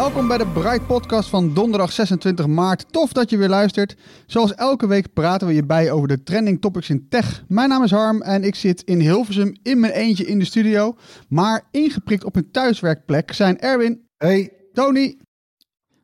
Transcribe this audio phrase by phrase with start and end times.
[0.00, 2.92] Welkom bij de Bright Podcast van donderdag 26 maart.
[2.92, 3.96] Tof dat je weer luistert.
[4.26, 7.44] Zoals elke week praten we je bij over de trending topics in tech.
[7.48, 10.96] Mijn naam is Harm en ik zit in Hilversum in mijn eentje in de studio.
[11.28, 15.18] Maar ingeprikt op een thuiswerkplek zijn Erwin, Hey, Tony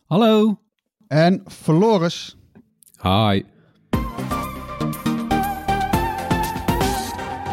[0.04, 0.58] Hallo.
[1.08, 2.36] en Floris.
[3.02, 3.42] Hi.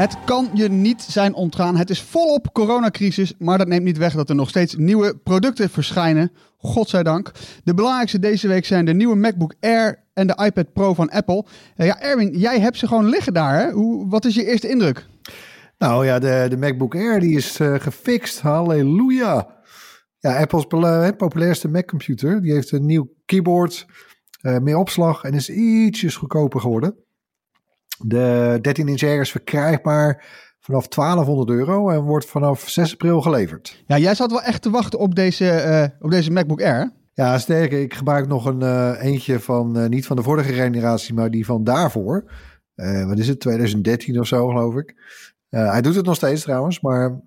[0.04, 1.78] Het kan je niet zijn ontgaan.
[1.78, 5.70] Het is volop coronacrisis, maar dat neemt niet weg dat er nog steeds nieuwe producten
[5.70, 6.32] verschijnen.
[6.58, 7.32] Godzijdank.
[7.64, 11.46] De belangrijkste deze week zijn de nieuwe MacBook Air en de iPad Pro van Apple.
[11.76, 13.60] Eh, ja, Erwin, jij hebt ze gewoon liggen daar.
[13.60, 13.72] Hè?
[13.72, 15.06] Hoe, wat is je eerste indruk?
[15.78, 18.40] nou ja, de, de MacBook Air die is eh, gefixt.
[18.40, 19.48] Halleluja.
[20.20, 20.66] Ja, Apple's
[21.18, 22.42] populairste Mac-computer.
[22.42, 23.86] Die heeft een nieuw keyboard,
[24.42, 26.96] eh, meer opslag en is ietsjes goedkoper geworden.
[28.06, 30.24] De 13-inch Air is verkrijgbaar
[30.60, 33.84] vanaf 1200 euro en wordt vanaf 6 april geleverd.
[33.88, 36.94] Ja, jij zat wel echt te wachten op deze, eh, op deze MacBook Air.
[37.14, 41.14] Ja, sterker, ik gebruik nog een eh, eentje van, eh, niet van de vorige generatie,
[41.14, 42.32] maar die van daarvoor.
[43.08, 44.96] Wat is het, 2013 of zo, geloof ik.
[45.50, 47.22] Hij doet het nog steeds trouwens, maar.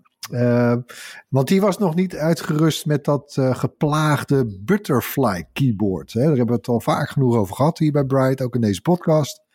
[1.28, 6.12] want die was nog niet uitgerust met dat geplaagde butterfly keyboard.
[6.12, 6.20] Hè.
[6.20, 8.80] Daar hebben we het al vaak genoeg over gehad hier bij Bright, ook in deze
[8.80, 9.45] podcast.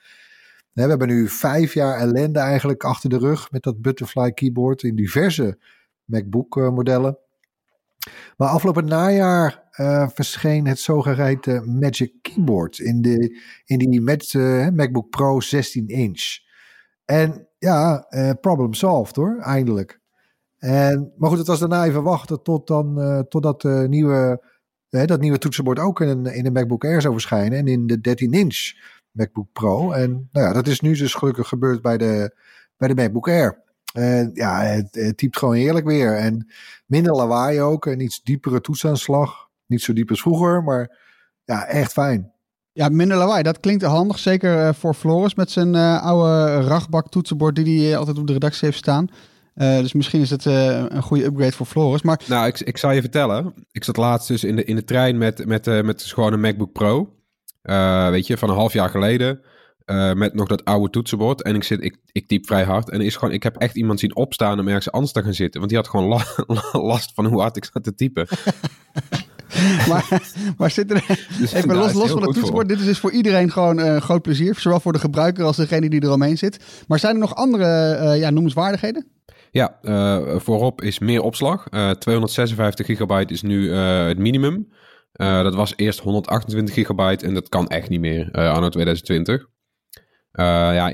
[0.73, 4.95] We hebben nu vijf jaar ellende eigenlijk achter de rug met dat butterfly keyboard in
[4.95, 5.57] diverse
[6.05, 7.17] MacBook modellen.
[8.37, 13.89] Maar afgelopen najaar eh, verscheen het zogeheten Magic Keyboard in, de, in die
[14.35, 16.37] eh, MacBook Pro 16 inch.
[17.05, 19.99] En ja, eh, problem solved hoor, eindelijk.
[20.57, 24.43] En, maar goed, het was daarna even wachten tot dan, totdat nieuwe,
[24.89, 28.01] dat nieuwe toetsenbord ook in, een- in de MacBook Air zou verschijnen en in de
[28.01, 28.73] 13 inch
[29.11, 29.91] MacBook Pro.
[29.91, 32.35] En nou ja, dat is nu dus gelukkig gebeurd bij de,
[32.77, 33.61] bij de MacBook Air.
[33.93, 36.17] En ja, het, het typt gewoon heerlijk weer.
[36.17, 36.51] En
[36.85, 37.85] minder lawaai ook.
[37.85, 39.49] Een iets diepere toetsaanslag.
[39.65, 40.99] Niet zo diep als vroeger, maar
[41.43, 42.31] ja, echt fijn.
[42.71, 43.43] Ja, minder lawaai.
[43.43, 44.19] Dat klinkt handig.
[44.19, 48.33] Zeker eh, voor Floris met zijn eh, oude rachtbak toetsenbord die hij altijd op de
[48.33, 49.09] redactie heeft staan.
[49.53, 52.01] Eh, dus misschien is het eh, een goede upgrade voor Floris.
[52.01, 53.53] Maar Nou, ik, ik zal je vertellen.
[53.71, 56.33] Ik zat laatst dus in de, in de trein met, met, eh, met dus gewoon
[56.33, 57.13] een MacBook Pro.
[57.61, 59.41] Eh, weet je, van een half jaar geleden.
[59.85, 61.41] eh, met nog dat oude toetsenbord.
[61.41, 62.89] En ik, zit, ik, ik typ vrij hard.
[62.89, 65.33] En er is gewoon, ik heb echt iemand zien opstaan om ergens anders te gaan
[65.33, 65.59] zitten.
[65.59, 66.25] Want die had gewoon la-
[66.91, 68.27] last van hoe hard ik zat te typen.
[69.89, 70.21] maar,
[70.57, 71.05] maar zit er
[71.39, 72.67] Dus even los, los van het toetsenbord.
[72.69, 74.55] Dit is dus voor iedereen gewoon eh, een groot plezier.
[74.59, 76.83] Zowel voor de gebruiker als degene die eromheen zit.
[76.87, 79.07] Maar zijn er nog andere eh, ja, noemenswaardigheden?
[79.51, 81.67] Ja, eh, voorop is meer opslag.
[81.69, 84.67] Eh 256 gigabyte is nu eh, het minimum.
[85.11, 89.49] Eh, dat was eerst 128 gigabyte en dat kan echt niet meer eh anno 2020.
[90.31, 90.89] Eh, ja,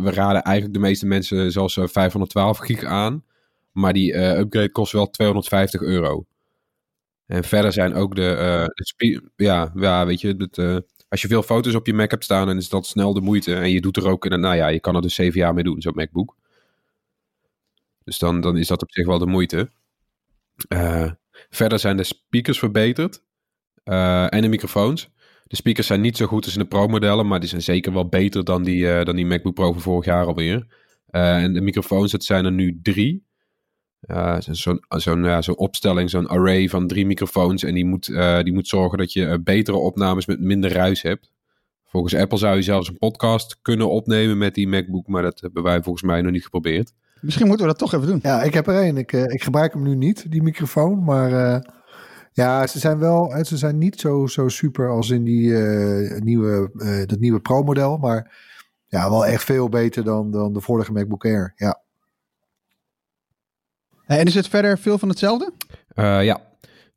[0.00, 3.24] we raden eigenlijk de meeste mensen zelfs eh, 512 gig aan.
[3.72, 6.26] Maar die upgrade kost wel 250 euro.
[7.26, 9.32] En verder zijn ook de...
[9.36, 12.56] ja, ja, weet je, het, als je veel foto's op je Mac hebt staan, dan
[12.56, 13.54] is dat snel de moeite.
[13.54, 14.28] En je doet er ook...
[14.28, 16.36] Nou ja, je kan er dus zeven jaar mee doen, zo'n MacBook.
[18.04, 19.70] Dus dan, dan is dat op zich wel de moeite.
[21.50, 23.22] Verder zijn de speakers verbeterd.
[23.88, 25.10] Eh, en de microfoons.
[25.46, 28.08] De speakers zijn niet zo goed als in de Pro-modellen, maar die zijn zeker wel
[28.08, 30.66] beter dan die, eh, dan die MacBook Pro van vorig jaar alweer.
[31.06, 33.26] Eh, en de microfoons, het zijn er nu drie.
[34.38, 37.62] Zo'n zo'n ja, zo'n opstelling, zo'n array van drie microfoons.
[37.62, 41.30] En die moet, eh, die moet zorgen dat je betere opnames met minder ruis hebt.
[41.84, 45.62] Volgens Apple zou je zelfs een podcast kunnen opnemen met die MacBook, maar dat hebben
[45.62, 46.92] wij volgens mij nog niet geprobeerd.
[47.20, 48.18] Misschien moeten we dat toch even doen.
[48.22, 48.96] Ja, ik heb er één.
[48.96, 51.04] Ik, eh, ik gebruik hem nu niet, die microfoon.
[51.04, 51.60] Maar eh,
[52.38, 56.20] ja, ze zijn wel, eh, ze zijn niet zo, zo super als in die eh,
[56.20, 57.96] nieuwe, eh, dat nieuwe Pro-model.
[57.96, 58.32] Maar
[58.86, 61.52] ja, wel echt veel beter dan, dan de vorige MacBook Air.
[61.56, 61.80] Ja.
[64.06, 65.52] En is het verder veel van hetzelfde?
[65.94, 66.40] Uh, ja.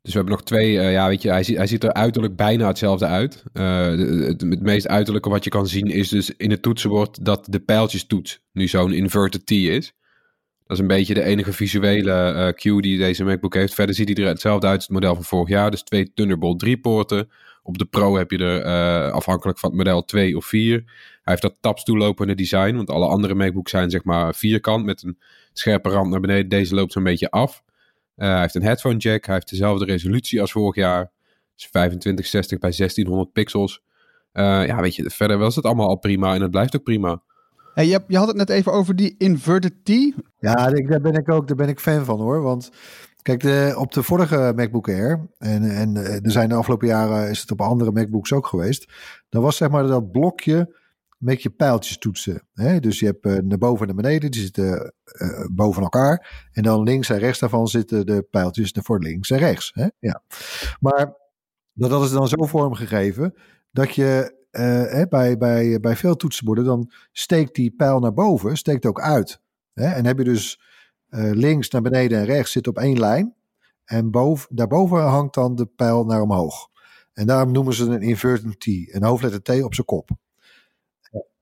[0.02, 2.36] Dus we hebben nog twee, uh, ja, weet je, hij ziet, hij ziet er uiterlijk
[2.36, 3.42] bijna hetzelfde uit.
[3.52, 7.46] Uh, het, het, meest uiterlijke wat je kan zien is dus in het toetsenbord dat
[7.50, 9.92] de pijltjes toets nu zo'n inverted T is.
[10.66, 13.74] Dat is een beetje de enige visuele uh, cue die deze MacBook heeft.
[13.74, 15.70] Verder ziet hij er hetzelfde uit als het model van vorig jaar.
[15.70, 17.30] Dus twee Thunderbolt 3 poorten.
[17.62, 20.72] Op de Pro heb je er afhankelijk van het model 2 of 4.
[20.76, 20.84] Hij
[21.22, 25.18] heeft dat tapstoelopende design, want alle andere MacBooks zijn zeg maar vierkant met een
[25.52, 26.48] scherpe rand naar beneden.
[26.48, 27.62] Deze loopt zo'n beetje af.
[28.16, 29.24] Uh, hij heeft een headphone jack.
[29.24, 31.10] Hij heeft dezelfde resolutie als vorig jaar.
[31.54, 33.82] Dus 2560 bij 1600 pixels.
[34.32, 37.22] Ja, weet je, verder was het allemaal al prima en het blijft ook prima.
[37.74, 39.88] Je, had het net even over die inverted T.
[40.38, 42.42] Ja, daar ben ik ook daar ben ik fan van hoor.
[42.42, 42.70] Want
[43.22, 47.40] kijk, de, op de vorige MacBook Air, en, en er zijn de afgelopen jaren is
[47.40, 48.92] het op andere MacBooks ook geweest.
[49.28, 50.80] Dan was zeg maar dat blokje
[51.18, 52.42] met je pijltjes toetsen.
[52.54, 52.80] Hè?
[52.80, 54.94] Dus je hebt uh, naar boven en naar beneden, die zitten
[55.52, 56.48] boven elkaar.
[56.52, 59.70] En dan links en rechts daarvan zitten de pijltjes voor links en rechts.
[59.74, 59.86] Hè?
[59.98, 60.22] Ja.
[60.80, 61.14] Maar
[61.72, 63.34] dat, is dan zo vormgegeven
[63.70, 68.86] dat je uh, bij, bij, bij veel toetsenborden dan steekt die pijl naar boven, steekt
[68.86, 69.40] ook uit.
[69.72, 69.86] Hè?
[69.86, 70.60] En heb je dus
[71.32, 73.34] links naar beneden en rechts zit op één lijn.
[73.84, 76.68] En boven, daarboven hangt dan de pijl naar omhoog.
[77.12, 80.10] En daarom noemen ze een inverted T, een hoofdletter T op zijn kop.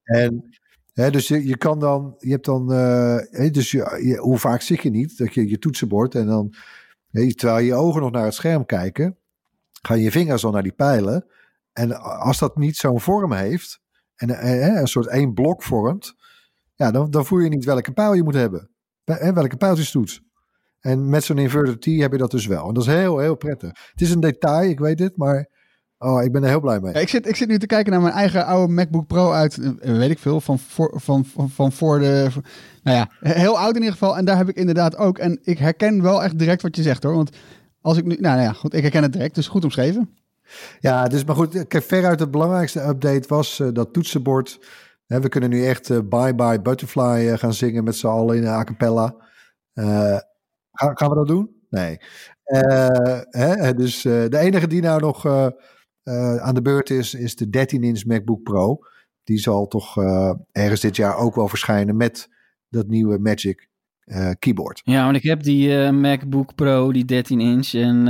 [0.02, 0.50] En
[0.92, 4.90] hè, dus je, kan dan, je hebt dan, uh, dus je, hoe vaak zit je
[4.90, 6.54] niet dat je je toetsenbord en dan,
[7.10, 9.16] hè, terwijl je ogen nog naar het scherm kijken,
[9.82, 11.26] gaan je vingers al naar die pijlen.
[11.72, 13.80] En als dat niet zo'n vorm heeft,
[14.14, 16.14] en uh, een soort één blok vormt,
[16.74, 18.70] ja, dan, dan voel je niet welke pijl je moet hebben.
[19.04, 20.20] Hè, welke pijltjes toets.
[20.80, 22.68] En met zo'n inverted T heb je dat dus wel.
[22.68, 23.70] En dat is heel, heel prettig.
[23.90, 25.48] Het is een detail, ik weet het, maar
[26.02, 26.92] Oh, ik ben er heel blij mee.
[26.92, 29.96] ik, zit, ik zit nu te kijken naar mijn eigen oude MacBook Pro uit, eh,
[29.96, 32.28] weet ik veel, van voor, van, van, voor de...
[32.82, 34.16] nou ja, heel oud in ieder geval.
[34.16, 35.18] En daar heb ik inderdaad ook.
[35.18, 37.14] En ik herken wel echt direct wat je zegt hoor.
[37.14, 37.36] Want
[37.80, 38.16] als ik nu...
[38.16, 39.34] Nou ja, goed, ik herken het direct.
[39.34, 40.10] Dus goed omschreven.
[40.80, 41.64] Ja, dus maar goed.
[41.68, 44.58] Veruit het belangrijkste update was uh, dat toetsenbord.
[45.06, 48.64] we kunnen nu echt uh, Bye Bye Butterfly gaan zingen met z'n allen in a
[48.64, 49.14] cappella.
[50.72, 51.50] gaan, we dat doen?
[51.70, 51.98] Nee.
[53.30, 55.26] Hè, dus de enige die nou nog
[56.40, 58.78] aan de beurt is, is de 13-inch MacBook Pro.
[59.24, 59.96] Die zal toch
[60.52, 62.28] ergens dit jaar ook wel verschijnen met
[62.68, 63.69] dat nieuwe Magic
[64.10, 64.80] uh, keyboard.
[64.84, 67.72] Ja, want ik heb die MacBook Pro, die 13 inch.
[67.72, 68.06] En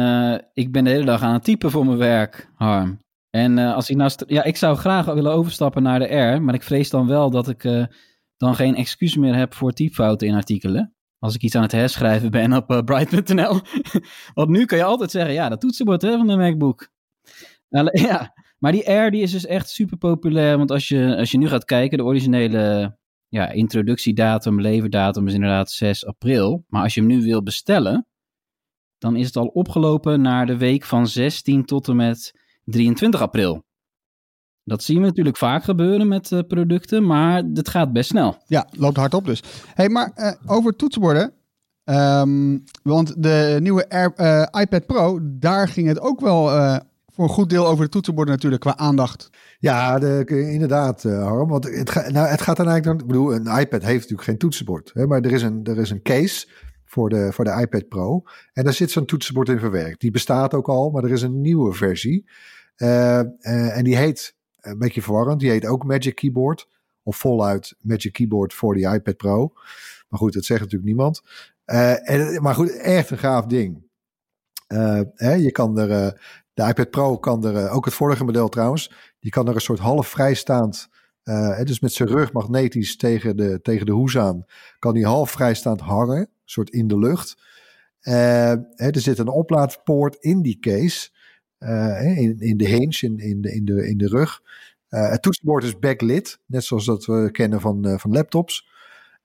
[0.53, 2.99] ik ben de hele dag aan het typen voor mijn werk, Harm.
[3.31, 4.11] En als ik nou...
[4.27, 6.43] Ja, ik zou graag willen overstappen naar de R.
[6.43, 7.89] Maar ik vrees dan wel dat ik
[8.37, 10.95] dan geen excuus meer heb voor typfouten in artikelen.
[11.19, 13.61] Als ik iets aan het herschrijven ben op bright.nl.
[14.35, 16.89] want nu kan je altijd zeggen, ja, dat toetsenbord hè, van de MacBook.
[17.93, 20.57] Ja, maar die Air die is dus echt super populair.
[20.59, 22.99] Want als je, als je nu gaat kijken, de originele
[23.31, 26.65] ja, introductiedatum, leverdatum is inderdaad 6 april.
[26.69, 28.07] Maar als je hem nu wil bestellen,
[28.99, 32.35] dan is het al opgelopen naar de week van 16 tot en met
[32.65, 33.65] 23 april.
[34.65, 38.37] Dat zien we natuurlijk vaak gebeuren met uh, producten, maar het gaat best snel.
[38.47, 39.43] Ja, loopt hard op dus.
[39.75, 41.33] hey, maar uh, over toetsenborden.
[41.85, 46.51] Um, want de nieuwe uh, iPad Pro, daar ging het ook wel
[47.23, 49.31] een goed deel over de toetsenborden natuurlijk qua aandacht.
[49.59, 51.49] Ja, de, inderdaad, uh, Harm.
[51.49, 53.01] Want het, nou, het gaat dan eigenlijk.
[53.01, 54.91] Ik bedoel, een iPad heeft natuurlijk geen toetsenbord.
[54.95, 56.49] Hè, maar er is, een, er is een case
[56.85, 58.23] voor de, voor de iPad Pro.
[58.53, 60.01] En daar zit zo'n toetsenbord in verwerkt.
[60.01, 62.29] Die bestaat ook al, maar er is een nieuwe versie.
[62.77, 66.69] Uh, uh, en die heet, een beetje verwarrend, die heet ook Magic Keyboard.
[67.03, 69.53] Of voluit Magic Keyboard voor die iPad Pro.
[70.09, 71.23] Maar goed, dat zegt natuurlijk niemand.
[71.65, 73.83] en, maar goed, echt een gaaf ding.
[75.15, 76.21] hè, je kan er
[76.61, 79.61] de iPad Pro kan er, eh, ook het vorige model trouwens, die kan er een
[79.61, 80.89] soort half vrijstaand,
[81.25, 84.45] uh, dus met zijn rug magnetisch tegen de, tegen de hoes aan,
[84.79, 87.43] kan die half vrijstaand hangen, een soort in de lucht.
[88.01, 91.11] Hè, er zit een oplaadpoort in die case,
[92.17, 94.41] in, in de hinge, in, in, de, in, de, in de rug.
[94.89, 98.69] het toetsenbord is backlit, net zoals dat we kennen van, van laptops.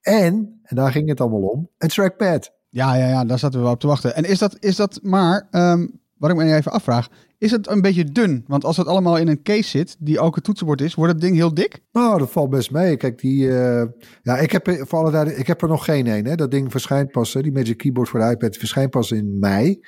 [0.02, 2.52] En, en daar ging het allemaal om, een trackpad.
[2.70, 4.16] Ja, ja, ja, daar zaten we op te wachten.
[4.16, 7.82] En is dat, is dat maar, um, wat ik me even afvraag, is het een
[7.82, 8.44] beetje dun?
[8.48, 11.22] Want als het allemaal in een case zit, die ook een toetsenbord is, wordt het
[11.22, 11.80] ding heel dik?
[11.92, 12.98] Nou, dat valt best mee.
[12.98, 13.84] Kijk, die, uh,
[14.22, 16.26] ja, ik heb, voor alle ik heb er nog geen een.
[16.26, 16.36] Hè.
[16.36, 19.80] Dat ding verschijnt pas, hè, die Magic Keyboard voor de iPad verschijnt pas in mei.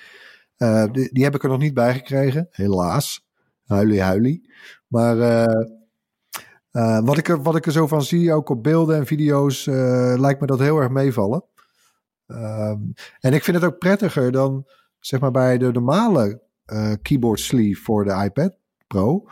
[0.92, 3.26] Die, die, heb ik er nog niet bij gekregen, helaas.
[3.66, 4.50] Huilie, huilie.
[4.88, 5.18] Maar
[7.04, 9.66] wat, ik er, wat ik er zo van zie, ook op beelden en video's,
[10.16, 11.44] lijkt me dat heel erg meevallen.
[12.28, 12.80] Ehm,
[13.20, 14.66] en ik vind het ook prettiger dan
[15.00, 16.42] zeg maar bij de normale
[16.74, 18.56] uh, keyboard sleeve voor de iPad
[18.88, 19.28] Pro.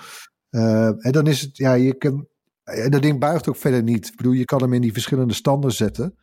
[0.50, 2.27] Uh, en dan is het, ja, je kan,
[2.63, 4.08] en dat ding buigt ook verder niet.
[4.08, 6.15] Ik bedoel, je kan hem in die verschillende standen zetten.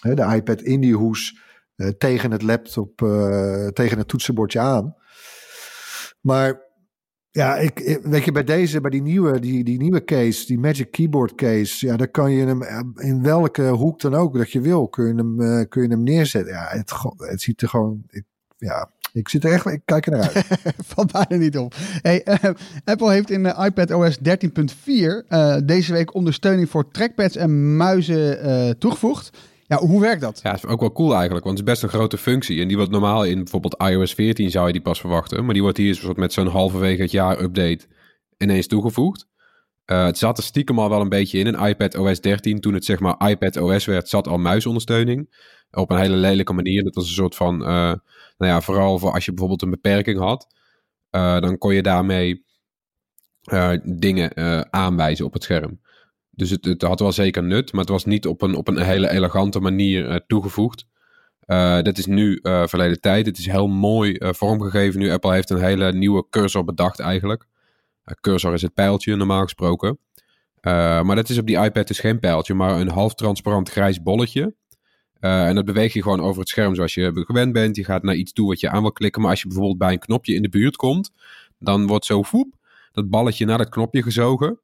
[0.00, 1.40] Hè, de iPad in die hoes
[1.78, 4.96] eh, tegen het laptop, eh, tegen het toetsenbordje aan.
[6.20, 6.62] Maar
[7.30, 10.90] ja, ik, weet je, bij deze, bij die nieuwe, die, die nieuwe case, die Magic
[10.90, 14.60] Keyboard case, ja, daar kan je hem eh, in welke hoek dan ook dat je
[14.60, 16.52] wil, kun je hem, eh, kun je hem neerzetten.
[16.52, 18.02] Ja, het, het ziet er gewoon,
[18.56, 20.46] ja, ik zit er echt, ik kijk er naar uit.
[20.94, 21.74] Valt bijna niet op.
[22.02, 22.50] Hey, eh,
[22.84, 28.40] Apple heeft in de iPad OS 13.4 eh, deze week ondersteuning voor trackpads en muizen
[28.40, 29.30] eh, toegevoegd.
[29.66, 30.40] Ja, hoe werkt dat?
[30.42, 32.60] Ja, dat is ook wel cool eigenlijk, want het is best een grote functie.
[32.60, 35.44] En die wordt normaal in bijvoorbeeld iOS 14 zou je die pas verwachten.
[35.44, 37.86] Maar die wordt hier soort met zo'n halverwege het jaar update
[38.38, 39.26] ineens toegevoegd.
[39.84, 41.46] Eh, het zat er stiekem al wel een beetje in.
[41.46, 45.36] In iPad OS 13, toen het zeg maar iPad OS werd, zat al muisondersteuning.
[45.70, 46.84] Op een hele lelijke manier.
[46.84, 47.92] Dat was een soort van, eh,
[48.38, 50.46] nou ja, vooral voor als je bijvoorbeeld een beperking had.
[51.10, 52.44] eh, dan kon je daarmee
[53.42, 55.80] eh, dingen eh, aanwijzen op het scherm.
[56.30, 58.78] Dus het, het had wel zeker nut, maar het was niet op een, op een
[58.78, 60.86] hele elegante manier toegevoegd.
[61.82, 63.26] Dat is nu verleden tijd.
[63.26, 65.10] Het is heel mooi vormgegeven nu.
[65.10, 67.46] Apple heeft een hele nieuwe cursor bedacht eigenlijk.
[68.20, 69.98] Cursor is het pijltje normaal gesproken.
[70.60, 74.54] Maar dat is op die iPad dus geen pijltje, maar een half transparant grijs bolletje.
[75.20, 77.76] Eh, en dat beweeg je gewoon over het scherm zoals je gewend bent.
[77.76, 79.20] Je gaat naar iets toe wat je aan wil klikken.
[79.22, 81.10] Maar als je bijvoorbeeld bij een knopje in de buurt komt,
[81.58, 82.54] dan wordt zo voep,
[82.92, 84.60] dat balletje naar dat knopje gezogen.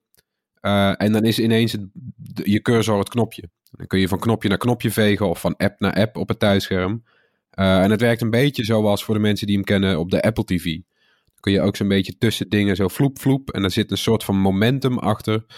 [0.61, 1.81] Eh, en dan is ineens het,
[2.17, 3.43] de- je cursor het knopje.
[3.71, 6.39] Dan kun je van knopje naar knopje vegen of van app naar app op het
[6.39, 7.05] thuisscherm.
[7.51, 10.23] Eh, en het werkt een beetje zoals voor de mensen die hem kennen op de
[10.23, 10.65] Apple TV.
[10.65, 13.51] Dan kun je ook zo'n beetje tussen dingen zo vloep vloep.
[13.51, 15.45] En er zit een soort van momentum achter.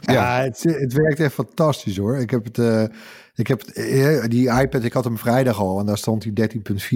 [0.00, 2.16] Ja, het, het werkt echt fantastisch hoor.
[2.18, 2.90] Ik heb het,
[3.38, 6.48] ik heb eh, die iPad, ik had hem vrijdag al en daar stond die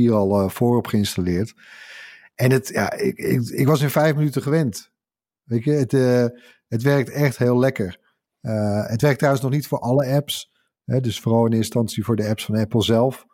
[0.08, 1.54] 13.4 al eh, voor op geïnstalleerd.
[2.34, 4.90] En het, ja, ik, ik, ik was in vijf minuten gewend.
[5.42, 6.26] Weet je, het, eh,
[6.68, 8.00] het werkt echt heel lekker.
[8.86, 10.52] Het werkt trouwens nog niet voor alle apps.
[10.84, 13.26] Hè, dus vooral in instantie voor de apps van Apple zelf.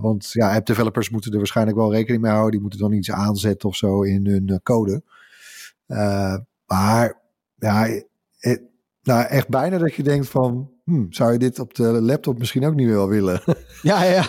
[0.00, 2.50] Want ja, app developers moeten er waarschijnlijk wel rekening mee houden.
[2.50, 5.02] Die moeten dan iets aanzetten of zo in hun code.
[6.66, 7.20] Maar
[7.54, 8.02] ja,
[8.38, 8.62] het,
[9.02, 12.64] nou echt bijna dat je denkt van, hmm, zou je dit op de laptop misschien
[12.64, 13.40] ook niet wel willen?
[13.82, 14.26] Ja, ja, ja.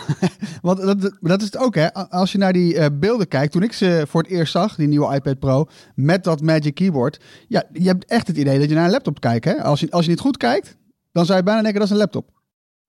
[0.62, 1.94] want dat, dat is het ook, hè.
[1.94, 4.88] Als je naar die eh, beelden kijkt, toen ik ze voor het eerst zag, die
[4.88, 8.76] nieuwe iPad Pro, met dat Magic Keyboard, ja, je hebt echt het idee dat je
[8.76, 9.64] naar een laptop kijkt, hè.
[9.64, 10.78] Als je, als je niet goed kijkt,
[11.12, 12.34] dan zou je bijna denken dat is een laptop.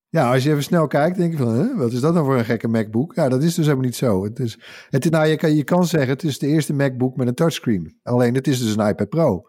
[0.08, 2.38] Ja, als je even snel kijkt, denk je van, hè, wat is dat nou voor
[2.38, 3.14] een gekke MacBook?
[3.14, 4.24] Ja, dat is dus helemaal niet zo.
[4.24, 4.58] Het is,
[4.90, 7.98] het, nou, je, kan, je kan zeggen, het is de eerste MacBook met een touchscreen.
[8.02, 9.46] Alleen, het is dus een iPad Pro.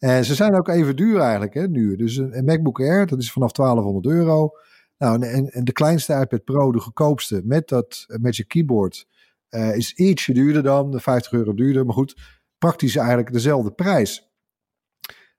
[0.00, 1.96] En ze zijn ook even duur eigenlijk, hè, nu.
[1.96, 4.50] Dus een, MacBook Air, dat is vanaf 1200 euro.
[4.98, 9.06] Nou, en, en de kleinste iPad Pro, de goedkoopste, met dat Magic Keyboard,
[9.48, 11.84] eh, is ietsje duurder dan, de 50 euro duurder.
[11.84, 12.20] Maar goed,
[12.58, 14.28] praktisch eigenlijk dezelfde prijs.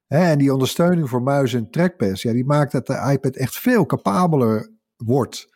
[0.07, 3.85] En die ondersteuning voor muis en trackpads, ja, die maakt dat de iPad echt veel
[3.85, 5.53] capabeler wordt.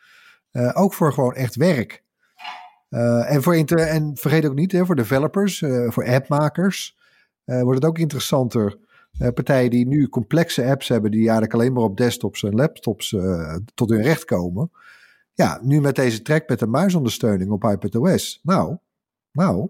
[0.52, 2.06] Eh, ook voor gewoon echt werk.
[2.90, 6.98] Eh, en, voor inter en vergeet ook niet, hè, voor developers, eh, voor appmakers,
[7.44, 8.78] eh, wordt het ook interessanter.
[9.18, 13.14] Eh, partijen die nu complexe apps hebben, die eigenlijk alleen maar op desktops en laptops
[13.14, 14.72] eh, tot hun recht komen.
[15.34, 18.40] Ja, nu met deze trackpad en muisondersteuning op iPadOS.
[18.44, 18.78] Nou,
[19.32, 19.70] nou.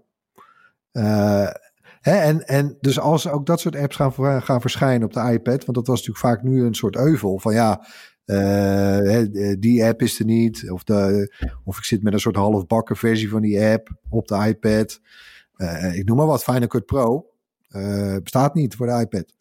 [0.92, 1.48] eh,
[2.00, 5.64] Hè, en, en dus als ook dat soort apps gaan, gaan verschijnen op de iPad,
[5.64, 7.86] want dat was natuurlijk vaak nu een soort euvel van ja,
[9.58, 11.34] die app is er niet, of, de,
[11.64, 15.00] of ik zit met een soort halfbakken versie van die app op de iPad.
[15.94, 17.26] Ik noem maar wat, Final Cut Pro
[18.22, 19.35] bestaat niet voor de iPad.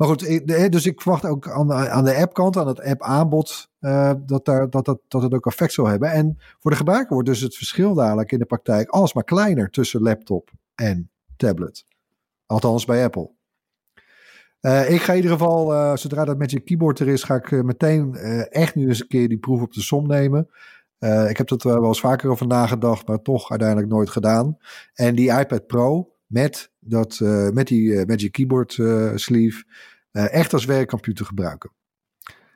[0.00, 4.12] Maar goed, dus ik verwacht ook aan de, aan de appkant, aan het app-aanbod, eh,
[4.26, 6.10] dat, daar, dat, dat, dat het ook effect zal hebben.
[6.10, 10.02] En voor de gebruiker wordt dus het verschil dadelijk in de praktijk alsmaar kleiner tussen
[10.02, 11.84] laptop en tablet.
[12.46, 13.30] Althans bij Apple.
[14.60, 17.62] Eh, ik ga in ieder geval, eh, zodra dat Magic Keyboard er is, ga ik
[17.62, 18.14] meteen
[18.50, 20.48] echt nu eens een keer die proef op de som nemen.
[21.28, 24.56] Ik heb er wel eens vaker over nagedacht, maar toch uiteindelijk nooit gedaan.
[24.94, 29.64] En die iPad Pro met, dat, eh, met die eh, Magic Keyboard eh, sleeve
[30.12, 31.70] echt als werkcomputer gebruiken.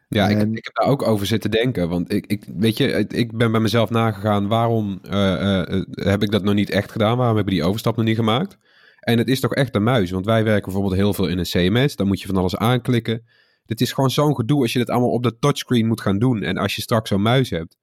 [0.08, 1.88] Ja, ik, En- ik heb daar ook over zitten denken.
[1.88, 4.48] Want ik, ik weet je, ik- ben bij mezelf nagegaan.
[4.48, 4.98] Waarom
[5.90, 7.16] heb ik dat nog niet echt gedaan?
[7.16, 8.58] Waarom heb ik die overstap nog niet gemaakt?
[9.00, 10.10] En het is toch echt een muis.
[10.10, 11.96] Want wij werken bijvoorbeeld heel veel in een CMS.
[11.96, 13.24] Dan moet je van alles aanklikken.
[13.66, 16.42] Dit is gewoon zo'n gedoe als je dit allemaal op de touchscreen moet gaan doen.
[16.42, 17.76] En als je straks zo'n muis hebt,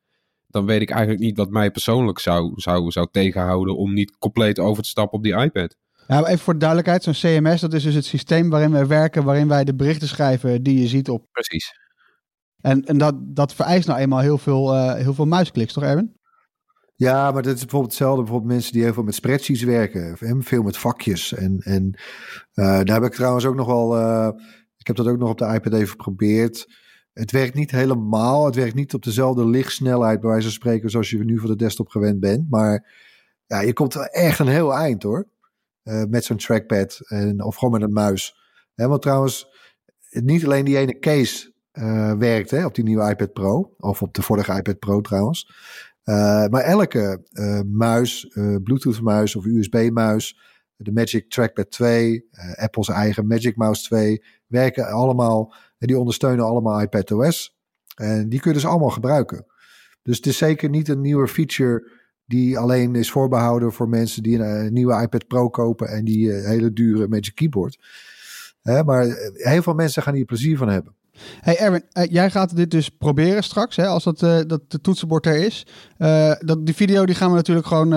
[0.47, 4.59] dan weet ik eigenlijk niet wat mij persoonlijk zou, zou, zou tegenhouden om niet compleet
[4.59, 5.77] over te stappen op die iPad.
[6.07, 8.85] Ja, maar even voor de duidelijkheid, zo'n CMS, dat is dus het systeem waarin we
[8.85, 11.27] werken, waarin wij de berichten schrijven die je ziet op.
[11.31, 11.79] Precies.
[12.61, 16.19] En, en dat, dat vereist nou eenmaal heel veel, eh, heel veel muiskliks, toch Erwin?
[16.95, 18.21] Ja, maar dat is bijvoorbeeld hetzelfde.
[18.21, 20.17] Bijvoorbeeld mensen die heel veel met spreadsheets werken.
[20.19, 21.33] En veel met vakjes.
[21.33, 21.93] En, en
[22.53, 23.97] eh, daar heb ik trouwens ook nog wel...
[23.97, 24.29] eh,
[24.77, 26.67] ik heb dat ook nog op de iPad even geprobeerd.
[27.13, 28.45] Het werkt niet helemaal.
[28.45, 31.55] Het werkt niet op dezelfde lichtsnelheid, bij wijze van spreken, zoals je nu voor de
[31.55, 32.49] desktop gewend bent.
[32.49, 32.93] Maar
[33.45, 35.27] ja, je komt er echt een heel eind hoor.
[35.83, 38.35] Uh, met zo'n trackpad en, of gewoon met een muis.
[38.75, 39.47] Want trouwens,
[40.09, 43.73] niet alleen die ene case uh, werkt hè, op die nieuwe iPad Pro.
[43.77, 45.51] Of op de vorige iPad Pro trouwens.
[46.05, 47.23] Uh, maar elke
[47.65, 48.27] muis,
[48.63, 50.39] Bluetooth muis of USB muis.
[50.75, 54.23] De Magic Trackpad 2, Apple's eigen Magic Mouse 2.
[54.47, 57.57] Werken allemaal en die ondersteunen allemaal iPadOS.
[57.95, 59.45] En die kun je dus allemaal gebruiken.
[60.03, 61.91] Dus het is zeker niet een nieuwe feature
[62.31, 66.45] die alleen is voorbehouden voor mensen die een, nieuwe iPad Pro kopen en die uh,
[66.45, 67.79] hele dure Magic Keyboard.
[68.61, 70.95] Hè, maar eh, heel veel mensen gaan hier plezier van hebben.
[71.39, 74.81] Hey Erwin, uh, jij gaat dit dus proberen straks, hè, als dat, uh, dat de
[74.81, 75.67] toetsenbord er is.
[76.39, 77.89] dat, die video die gaan we natuurlijk gewoon.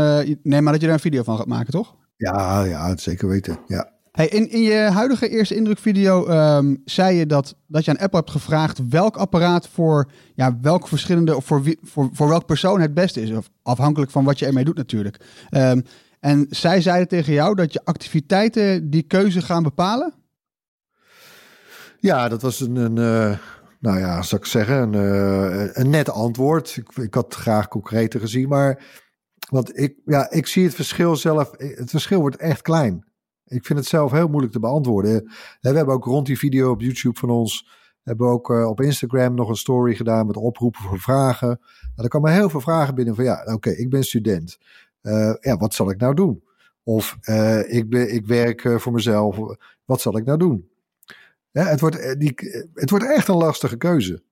[0.43, 1.95] neem maar dat je daar een video van gaat maken, toch?
[2.17, 3.59] Ja, ja, zeker weten.
[3.67, 3.94] Ja.
[4.14, 8.30] Hey, in, je huidige eerste indrukvideo um, zei je dat, dat je aan Apple hebt
[8.30, 13.23] gevraagd welk apparaat voor ja, welk verschillende of voor, voor, voor welk persoon het beste
[13.23, 13.30] is.
[13.30, 15.21] Of afhankelijk van wat je ermee doet natuurlijk.
[15.50, 15.83] Um,
[16.21, 20.14] en zij zeiden tegen jou dat je activiteiten die keuze gaan bepalen?
[21.99, 23.38] Ja, dat was een, een uh,
[23.80, 26.76] nou ja, zou ik zeggen, een, uh, een net antwoord.
[26.76, 28.83] Ik, ik had het graag concreter gezien, maar
[29.49, 33.12] want ik, ja, ik zie het verschil zelf, het verschil wordt echt klein.
[33.55, 35.25] Ik vind het zelf heel moeilijk te beantwoorden.
[35.61, 37.69] We hebben ook rond die video op YouTube van ons,
[38.03, 41.49] hebben we ook uh, op Instagram nog een story gedaan met oproepen voor vragen.
[41.49, 44.59] Nou, er komen heel veel vragen binnen van ja, oké, ik ben student.
[45.03, 46.45] Uh, ja, wat zal ik nou doen?
[46.83, 47.19] Of
[47.67, 49.39] ik, ben, ik werk voor mezelf.
[49.85, 50.69] Wat zal ik nou doen?
[51.51, 52.35] Het, wordt, die,
[52.75, 54.23] het wordt echt een lastige keuze.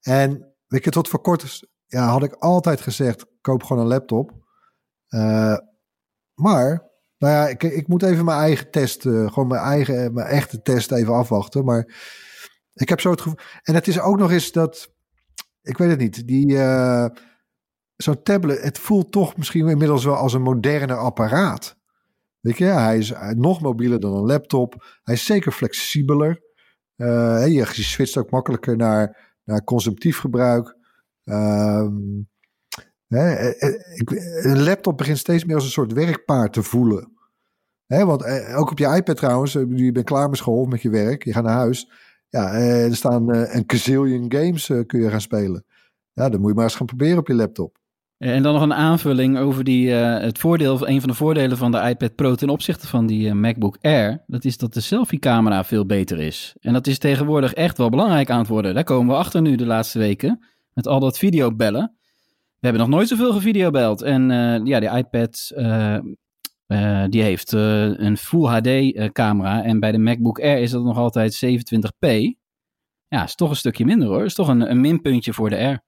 [0.00, 4.32] En weet je, tot voor kort ja, had ik altijd gezegd: koop gewoon een laptop.
[6.34, 6.91] maar
[7.22, 10.62] nou ja, ik, ik moet even mijn eigen test, uh, gewoon mijn eigen, mijn echte
[10.62, 11.64] test even afwachten.
[11.64, 11.86] Maar
[12.74, 13.38] ik heb zo het gevoel.
[13.62, 14.94] En het is ook nog eens dat,
[15.62, 17.06] ik weet het niet, die, uh,
[17.96, 21.76] zo'n tablet, het voelt toch misschien inmiddels wel als een moderne apparaat.
[22.40, 24.98] Weet je, hij is nog mobieler dan een laptop.
[25.02, 26.40] Hij is zeker flexibeler.
[26.96, 30.76] Je, je switcht ook makkelijker naar, naar consumptief gebruik.
[31.24, 32.28] Um,
[33.08, 37.11] een laptop begint steeds meer als een soort werkpaard te voelen.
[37.86, 41.32] Want ook op je iPad trouwens, je bent klaar met school met je werk, je
[41.32, 41.90] gaat naar huis.
[42.28, 45.64] Ja, er staan een gazillion games kun je gaan spelen.
[46.12, 47.80] Ja, dan moet je maar eens gaan proberen op je laptop.
[48.18, 51.78] En dan nog een aanvulling over die, het voordeel, een van de voordelen van de
[51.78, 54.22] iPad Pro ten opzichte van die MacBook Air.
[54.26, 56.56] Dat is dat de selfie-camera veel beter is.
[56.60, 58.74] En dat is tegenwoordig echt wel belangrijk aan het worden.
[58.74, 60.44] Daar komen we achter nu de laatste weken.
[60.74, 61.96] Met al dat videobellen.
[62.58, 64.02] We hebben nog nooit zoveel gevideobeld.
[64.02, 64.30] En
[64.64, 65.52] ja, die iPad
[66.66, 69.62] uh, die heeft een Full HD camera.
[69.64, 72.08] En bij de MacBook Air is dat nog altijd 27p.
[73.08, 74.24] Ja, is toch een stukje minder hoor.
[74.24, 75.82] Is toch een, een minpuntje voor de Air.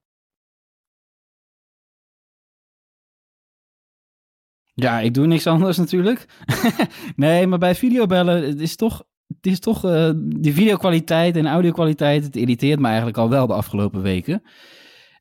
[4.74, 6.26] Ja, ik doe niks anders natuurlijk.
[7.16, 12.36] nee, maar bij videobellen, is toch, het is toch uh, die videokwaliteit en audio-kwaliteit, het
[12.36, 14.42] irriteert me eigenlijk al wel de afgelopen weken.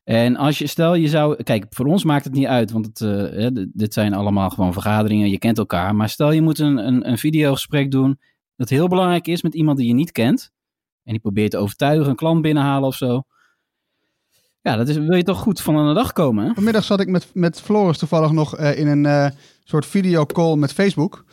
[0.04, 3.00] En als je, stel je zou, kijk, voor ons maakt het niet uit, want het,
[3.00, 5.94] uh, dit zijn allemaal gewoon vergaderingen, je kent elkaar.
[5.94, 8.18] Maar stel je moet een, een, een videogesprek doen
[8.56, 10.52] dat heel belangrijk is met iemand die je niet kent.
[11.04, 13.22] En die probeert te overtuigen, een klant binnenhalen of zo.
[14.60, 16.54] Ja, dat is, wil je toch goed van aan de dag komen.
[16.54, 19.26] Vanmiddag zat ik met, met Floris toevallig nog uh, in een uh,
[19.64, 21.24] soort videocall met Facebook.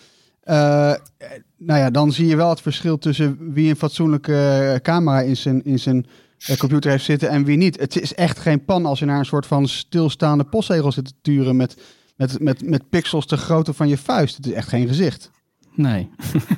[1.57, 5.63] Nou ja, dan zie je wel het verschil tussen wie een fatsoenlijke camera in zijn,
[5.63, 6.05] in zijn
[6.57, 7.79] computer heeft zitten en wie niet.
[7.79, 11.13] Het is echt geen pan als je naar een soort van stilstaande postzegel zit te
[11.21, 11.77] turen met,
[12.15, 14.35] met, met, met pixels te grootte van je vuist.
[14.35, 15.31] Het is echt geen gezicht.
[15.75, 16.09] Nee.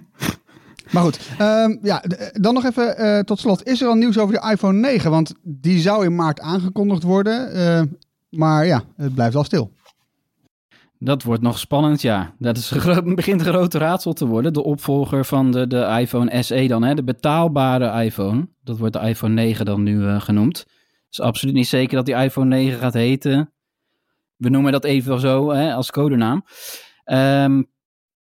[0.91, 3.67] Maar goed, um, ja, dan nog even uh, tot slot.
[3.67, 5.12] Is er al nieuws over de iPhone 9?
[5.12, 7.56] Want die zou in maart aangekondigd worden.
[7.56, 7.82] Uh,
[8.30, 9.72] maar ja, het blijft wel stil.
[11.04, 12.36] Dat wordt nog spannend, ja.
[12.39, 12.70] Dat is
[13.16, 14.54] begint een grote raadsel te worden.
[14.54, 16.94] De opvolger van de, de iPhone SE dan, hè?
[16.94, 18.48] de betaalbare iPhone.
[18.62, 20.58] Dat wordt de iPhone 9 dan nu uh, genoemd.
[20.58, 20.68] Het
[21.10, 23.54] is absoluut niet zeker dat die iPhone 9 gaat heten.
[24.36, 26.46] We noemen dat even zo hè, als codenaam.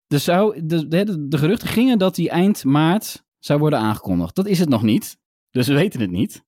[0.07, 4.35] Dus zou, de, de, de geruchten gingen dat die eind maart zou worden aangekondigd.
[4.35, 5.17] Dat is het nog niet.
[5.51, 6.45] Dus we weten het niet.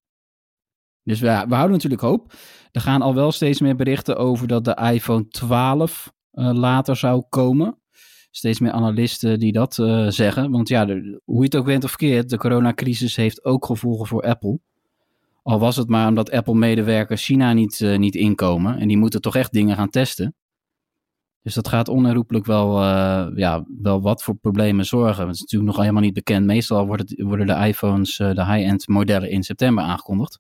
[1.04, 2.34] Dus we, we houden natuurlijk hoop.
[2.72, 7.24] Er gaan al wel steeds meer berichten over dat de iPhone 12 uh, later zou
[7.30, 7.78] komen.
[8.32, 10.52] Steeds meer analisten die dat uh, zeggen.
[10.52, 10.86] Want ja,
[11.26, 14.60] hoe je het ook bent of keert, de coronacrisis heeft ook gevolgen voor Apple.
[15.44, 18.78] Al was het maar omdat Apple-medewerkers China niet, uh, niet inkomen.
[18.78, 20.36] En die moeten toch echt dingen gaan testen.
[21.42, 25.26] Dus dat gaat onherroepelijk wel, eh, ja, wel wat voor problemen zorgen.
[25.26, 26.46] Het is natuurlijk nog helemaal niet bekend.
[26.46, 30.40] Meestal worden, de iPhones, eh, de high-end modellen in september aangekondigd.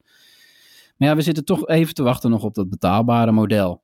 [0.99, 3.81] Maar ja, we zitten toch even te wachten nog op dat betaalbare model.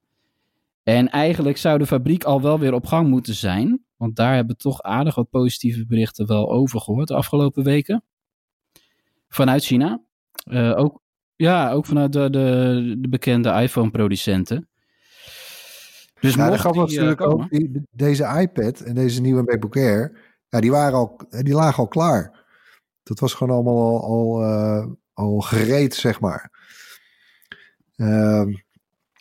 [0.83, 3.83] En eigenlijk zou de fabriek al wel weer op gang moeten zijn.
[3.97, 8.03] Want daar hebben we toch aardig wat positieve berichten wel over gehoord de afgelopen weken.
[9.27, 10.01] Vanuit China.
[10.43, 11.01] Eh, ook,
[11.35, 14.69] ja, ook vanuit de, de, de bekende iPhone-producenten.
[16.19, 20.19] Dus Ja, de mocht eh, natuurlijk ook, die, deze iPad en deze nieuwe MacBook Air,
[20.49, 22.45] ja, die, waren al, die lagen al klaar.
[23.03, 26.54] Dat was gewoon allemaal al, al, eh, al gereed, zeg maar.
[27.95, 28.49] Ehm,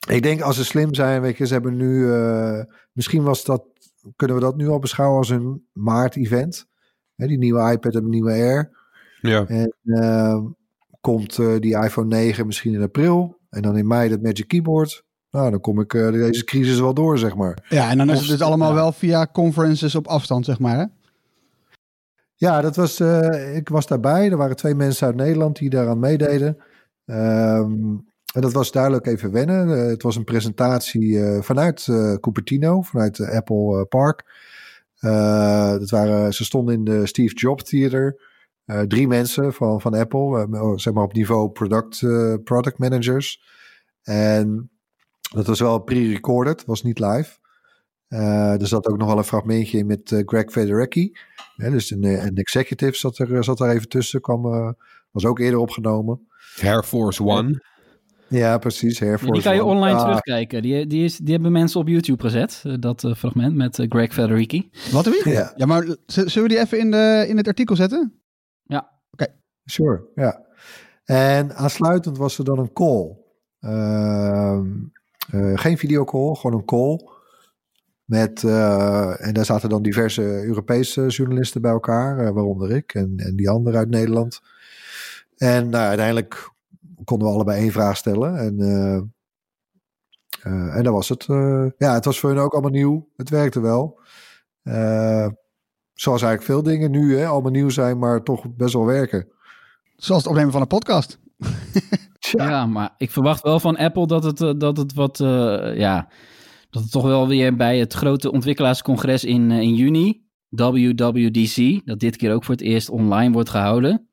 [0.09, 2.61] ik denk als ze slim zijn, weet je, ze hebben nu, eh,
[2.93, 3.65] misschien was dat,
[4.17, 6.67] kunnen we dat nu al beschouwen als een maart-event.
[7.15, 8.71] Hè, die nieuwe iPad en de nieuwe Air.
[9.21, 9.47] Ja.
[9.47, 10.43] En ehm,
[11.01, 13.39] komt eh, die iPhone 9 misschien in april.
[13.51, 15.05] En dan in mei dat Magic Keyboard.
[15.31, 17.67] Nou, dan kom ik eh, deze crisis wel door, zeg maar.
[17.69, 18.75] Ja, en dan is het dus allemaal ja.
[18.75, 20.77] wel via conferences op afstand, zeg maar.
[20.77, 20.85] Hè?
[22.35, 24.31] Ja, dat was, eh, ik was daarbij.
[24.31, 26.57] Er waren twee mensen uit Nederland die daaraan meededen.
[27.05, 27.97] Ehm,
[28.35, 29.79] en dat was duidelijk even wennen.
[29.79, 34.43] Eh, het was een presentatie eh, vanuit eh, Cupertino, vanuit Apple Park.
[35.01, 38.21] Dat waren, ze stonden in de Steve Jobs Theater.
[38.89, 41.99] Drie mensen van, van Apple, eh, zeg maar op niveau product,
[42.45, 43.43] product managers.
[44.03, 44.71] En
[45.35, 47.39] dat was wel pre-recorded, was niet live.
[48.09, 51.13] Er zat ook nog wel een fragmentje in met Greg Federecki.
[51.57, 54.75] Hè, dus een, een executive zat er, zat er even tussen, kwam,
[55.11, 56.29] was ook eerder opgenomen.
[56.63, 57.73] Air Force One.
[58.39, 59.03] Ja, precies.
[59.03, 60.63] Air Ja, Force die kan je online Ah, terugkijken.
[60.63, 63.87] Die, die, is, die hebben mensen op YouTube gezet, eh, dat eh, fragment met eh,
[63.89, 64.71] Greg Federighi.
[64.93, 65.33] Wat wie?
[65.33, 65.53] Ja.
[65.57, 68.19] Ja, maar zullen we die even in, de, in het artikel zetten?
[69.65, 70.47] Sure, ja.
[71.05, 73.17] En aansluitend was er dan een call.
[73.61, 74.71] Ehm,
[75.31, 77.01] eh, geen videocall, gewoon een call.
[78.05, 83.37] Met, eh, en daar zaten dan diverse Europese journalisten bij elkaar, waaronder ik en, en
[83.37, 84.41] die andere uit Nederland.
[85.37, 86.51] En nou, uiteindelijk
[87.05, 88.37] konden we allebei één vraag stellen.
[88.37, 88.97] En, eh,
[90.45, 91.29] eh, en dat was het.
[91.29, 93.09] Eh, ja, het was voor hun ook allemaal nieuw.
[93.17, 94.01] Het werkte wel.
[94.63, 95.29] Eh,
[95.93, 99.29] zoals eigenlijk veel dingen nu hè, allemaal nieuw zijn, maar toch best wel werken.
[99.97, 101.19] Zoals het opnemen van een podcast.
[102.33, 102.67] Ja.
[102.67, 106.09] maar ik verwacht wel van Apple dat het, dat het wat, eh, ja,
[106.71, 112.17] dat het toch wel weer bij het grote ontwikkelaarscongres in, in juni, WWDC, dat dit
[112.17, 114.09] keer ook voor het eerst online wordt gehouden.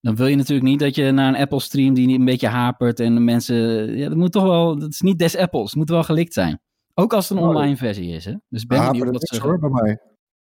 [0.00, 3.00] Dan wil je natuurlijk niet dat je naar een Apple stream die een beetje hapert
[3.00, 3.56] en mensen,
[3.96, 6.60] ja, dat moet toch wel, dat is niet des Apples, het moet wel gelikt zijn.
[6.94, 7.50] Ook als het een Oh.
[7.50, 8.34] online versie is, hè?
[8.48, 9.42] Dus ben Ja, benieuwd maar wat dat is ze...
[9.46, 9.98] hoor bij mij.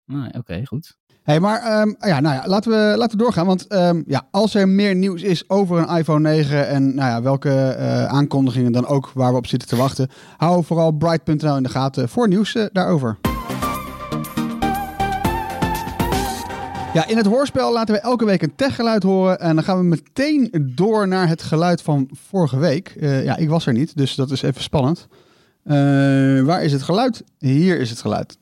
[0.07, 0.97] Nee, Oké, goed.
[1.23, 3.47] Hey, maar ehm, ja, nou ja, laten, we, laten we doorgaan.
[3.47, 7.23] Want ehm, ja, als er meer nieuws is over een iPhone 9 en nou ja,
[7.23, 11.63] welke eh, aankondigingen dan ook waar we op zitten te wachten, hou vooral bright.nl in
[11.63, 13.19] de gaten voor nieuws eh, daarover.
[16.95, 19.41] Ja, in het hoorspel laten we elke week een techgeluid horen.
[19.41, 22.89] En dan gaan we meteen door naar het geluid van vorige week.
[22.89, 25.07] Eh, ja, ik was er niet, dus dat is even spannend.
[25.65, 25.75] Eh,
[26.43, 27.25] waar is het geluid?
[27.39, 28.39] Hier is het geluid.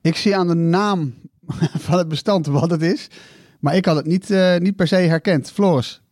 [0.00, 1.14] Ik zie aan de naam
[1.86, 3.08] van het bestand wat het is.
[3.60, 5.50] Maar ik had het niet, eh, niet per se herkend.
[5.50, 6.02] Floris.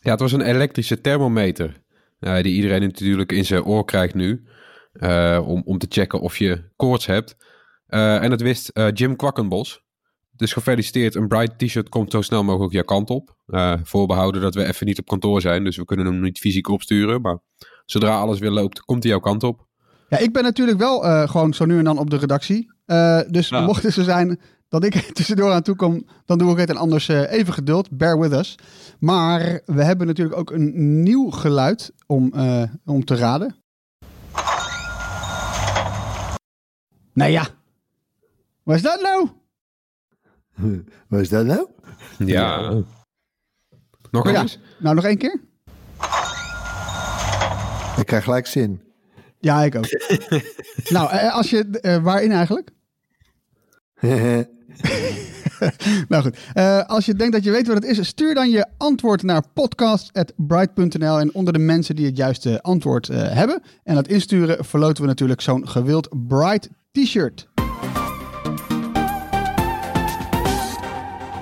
[0.00, 1.82] Ja, het was een elektrische thermometer.
[2.18, 4.44] Eh, die iedereen natuurlijk in zijn oor krijgt nu.
[4.92, 7.36] eh, om, om te checken of je koorts hebt.
[7.86, 9.82] Eh, en het wist Jim Kwakkenbos.
[10.36, 11.14] Dus gefeliciteerd.
[11.14, 13.36] Een Bright t-shirt komt zo snel mogelijk jouw kant op.
[13.46, 15.64] Eh, voorbehouden dat we even niet op kantoor zijn.
[15.64, 17.20] Dus we kunnen hem niet fysiek opsturen.
[17.20, 17.38] Maar
[17.84, 19.66] zodra alles weer loopt, komt hij jouw kant op.
[20.08, 22.72] Ja, ik ben natuurlijk wel gewoon zo nu en dan op de redactie.
[23.30, 23.60] Dus Ja.
[23.64, 24.40] mocht het zo zijn
[24.74, 26.70] dat ik er tussendoor aan toe kom, dan doe ik het.
[26.70, 28.58] En anders eh, even geduld, bear with us.
[28.98, 33.56] Maar we hebben natuurlijk ook een nieuw geluid om, eh, om te raden.
[37.12, 37.46] Nou ja.
[38.62, 39.28] Wat is dat nou?
[41.08, 41.68] Wat is dat nou?
[42.18, 42.82] Ja.
[44.10, 44.40] Nog Ja.
[44.40, 44.58] eens?
[44.78, 45.40] Nou, nog één keer?
[47.96, 48.82] Ik krijg gelijk zin.
[49.38, 49.86] Ja, ik ook.
[50.96, 52.70] nou, eh, als je, eh, waarin eigenlijk?
[56.08, 58.66] Nou goed, Eh, als je denkt dat je weet wat het is, stuur dan je
[58.76, 61.18] antwoord naar podcast.bright.nl.
[61.20, 65.08] En onder de mensen die het juiste antwoord eh, hebben en dat insturen, verloten we
[65.08, 67.48] natuurlijk zo'n gewild Bright t-shirt.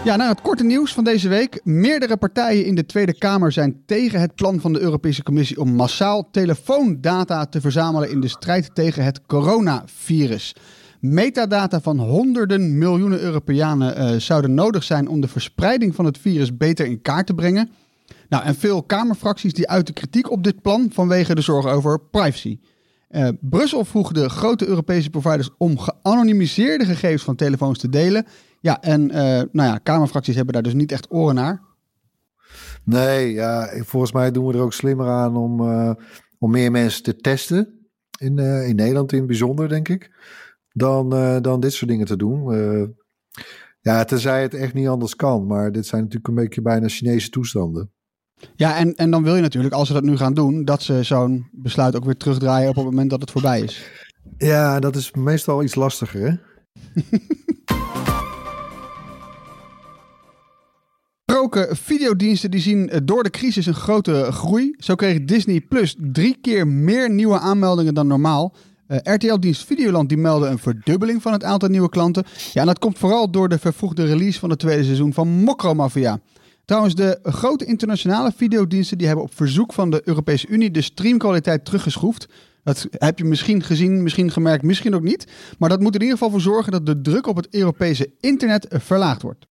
[0.05, 1.61] Ja, naar het korte nieuws van deze week.
[1.64, 5.75] Meerdere partijen in de Tweede Kamer zijn tegen het plan van de Europese Commissie om
[5.75, 10.55] massaal telefoondata te verzamelen in de strijd tegen het coronavirus.
[11.03, 16.57] Metadata van honderden miljoenen Europeanen eh, zouden nodig zijn om de verspreiding van het virus
[16.57, 17.71] beter in kaart te brengen.
[18.29, 22.59] Nou, en veel Kamerfracties die uiten kritiek op dit plan vanwege de zorg over privacy.
[23.09, 28.27] Eh, Brussel vroeg de grote Europese providers om geanonimiseerde gegevens van telefoons te delen.
[28.61, 31.62] Ja, en eh, nou ja, Kamerfracties hebben daar dus niet echt oren naar.
[32.85, 35.61] Nee, ja, volgens mij doen we er ook slimmer aan om,
[36.38, 37.88] om meer mensen te testen.
[38.19, 40.11] In, in Nederland in het bijzonder, denk ik.
[40.73, 42.53] Dan, eh, dan dit soort dingen te doen.
[42.53, 42.89] Eh,
[43.81, 45.47] ja, tenzij het echt niet anders kan.
[45.47, 47.93] Maar dit zijn natuurlijk een beetje bijna Chinese toestanden.
[48.55, 51.03] Ja, en, en dan wil je natuurlijk, als ze dat nu gaan doen, dat ze
[51.03, 53.91] zo'n besluit ook weer terugdraaien op het moment dat het voorbij is.
[54.37, 56.35] Ja, dat is meestal iets lastiger, hè?
[61.43, 64.75] Gesproken videodiensten die zien eh, door de crisis een grote groei.
[64.79, 68.55] Zo kreeg Disney Plus drie keer meer nieuwe aanmeldingen dan normaal.
[68.92, 72.24] Eh, RTL-dienst Videoland die meldde een verdubbeling van het aantal nieuwe klanten.
[72.52, 75.74] Ja, en dat komt vooral door de vervroegde release van het tweede seizoen van Mokro
[75.74, 76.20] Mafia.
[76.64, 81.64] Trouwens, de grote internationale videodiensten die hebben op verzoek van de Europese Unie de streamkwaliteit
[81.64, 82.28] teruggeschroefd.
[82.62, 85.26] Dat heb je misschien gezien, misschien gemerkt, misschien ook niet.
[85.59, 88.66] Maar dat moet in ieder geval voor zorgen dat de druk op het Europese internet
[88.70, 89.46] verlaagd wordt.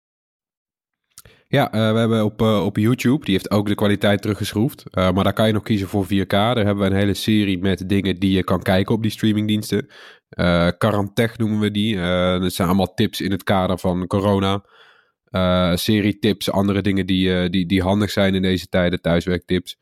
[1.50, 4.84] Ja, eh, we hebben op, eh, op YouTube, die heeft ook de kwaliteit teruggeschroefd.
[4.90, 6.30] Eh, maar daar kan je nog kiezen voor 4K.
[6.30, 9.88] Daar hebben we een hele serie met dingen die je kan kijken op die streamingdiensten.
[10.78, 11.96] Karantech noemen we die.
[12.40, 14.64] Dat zijn allemaal tips in het kader van corona.
[15.76, 19.78] Serie tips, andere dingen die, die, die handig zijn in deze tijden, thuiswerktips.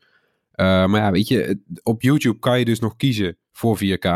[0.55, 4.09] maar ja, weet je, op YouTube kan je dus nog kiezen voor 4K.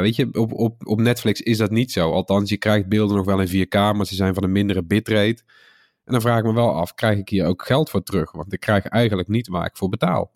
[0.00, 2.10] weet je, op, op, op Netflix is dat niet zo.
[2.10, 5.42] Althans, je krijgt beelden nog wel in 4K, maar ze zijn van een mindere bitrate.
[6.06, 8.32] En dan vraag ik me wel af, krijg ik hier ook geld voor terug?
[8.32, 10.30] Want ik krijg eigenlijk niet waar ik voor betaal.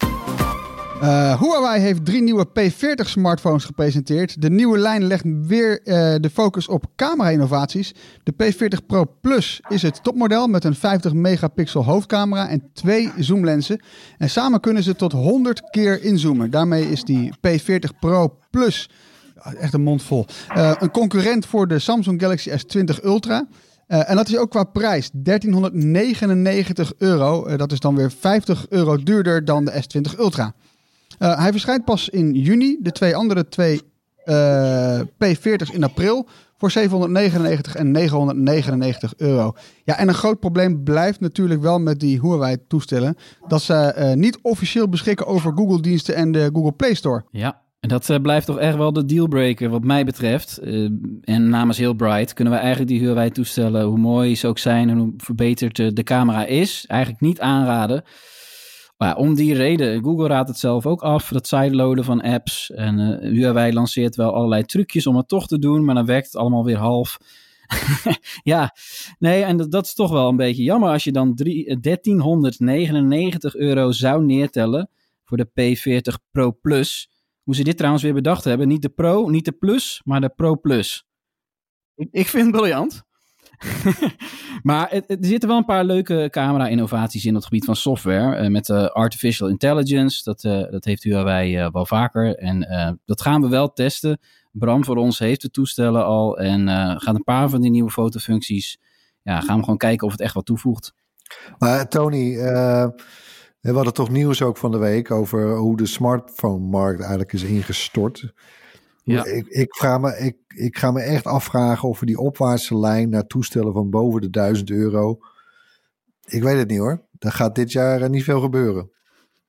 [1.03, 4.43] Uh, Huawei heeft drie nieuwe P40 smartphones gepresenteerd.
[4.43, 7.95] De nieuwe lijn legt weer uh, de focus op camera-innovaties.
[8.23, 13.81] De P40 Pro Plus is het topmodel met een 50 megapixel hoofdcamera en twee zoomlenzen.
[14.19, 16.51] En samen kunnen ze tot 100 keer inzoomen.
[16.51, 18.91] Daarmee is die P40 Pro Plus,
[19.59, 23.47] echt een mond vol, uh, een concurrent voor de Samsung Galaxy S20 Ultra.
[23.91, 27.49] Uh, en dat is ook qua prijs 1399 euro.
[27.49, 30.55] Uh, dat is dan weer 50 euro duurder dan de S20 Ultra.
[31.19, 32.79] Uh, hij verschijnt pas in juni.
[32.81, 33.81] De twee andere twee
[35.25, 36.29] P40's in april.
[36.59, 39.53] Voor 799 en 999 euro.
[39.85, 43.17] Ja, en een groot probleem blijft natuurlijk wel met die Huawei-toestellen.
[43.49, 47.25] Dat ze niet officieel beschikken over Google-diensten en de Google Play Store.
[47.31, 50.59] Ja, dat uh, blijft toch echt wel de dealbreaker wat mij betreft.
[50.63, 50.91] Uh,
[51.23, 54.89] en namens heel Bright kunnen we eigenlijk die Huawei toestellen, hoe mooi ze ook zijn
[54.89, 58.05] en hoe verbeterd uh, de camera is, eigenlijk niet aanraden.
[58.97, 62.71] Maar om die reden, Google raadt het zelf ook af, dat sideloaden van apps.
[62.71, 66.37] En Huawei lanceert wel allerlei trucjes om het toch te doen, maar dan werkt het
[66.37, 67.19] allemaal weer half.
[68.43, 68.75] ja,
[69.19, 73.57] nee, en dat, dat, is toch wel een beetje jammer als je dan drie, 1399
[73.57, 74.91] euro zou neertellen
[75.25, 77.09] voor de P40 Pro Plus.
[77.51, 78.69] Hoe ze dit trouwens weer bedacht hebben.
[78.69, 81.07] Niet de Pro, niet de Plus, maar de Pro Plus.
[81.95, 83.03] Ik, ik vind het briljant.
[84.63, 88.43] maar het, het, er zitten wel een paar leuke camera-innovaties in het gebied van software.
[88.43, 90.23] Uh, met uh, artificial intelligence.
[90.23, 92.37] Dat, uh, dat heeft Huawei wel vaker.
[92.37, 94.21] En dat gaan we wel testen.
[94.53, 96.39] Bram voor ons heeft de toestellen al.
[96.39, 96.69] En
[97.01, 98.79] gaat een paar van die nieuwe fotofuncties.
[99.23, 100.95] Ja, gaan we gewoon kijken of het echt wat toevoegt.
[101.59, 102.37] Maar Tony,
[103.61, 108.33] we hadden toch nieuws ook van de week over hoe de smartphone-markt eigenlijk is ingestort.
[109.05, 109.25] Ja.
[109.25, 113.09] Ik, ik, vraag me, ik, ik ga me echt afvragen of we die opwaartse lijn
[113.09, 115.19] naar toestellen van boven de 1000 euro.
[116.25, 117.03] Ik weet het niet hoor.
[117.19, 118.91] Er gaat dit jaar niet veel gebeuren.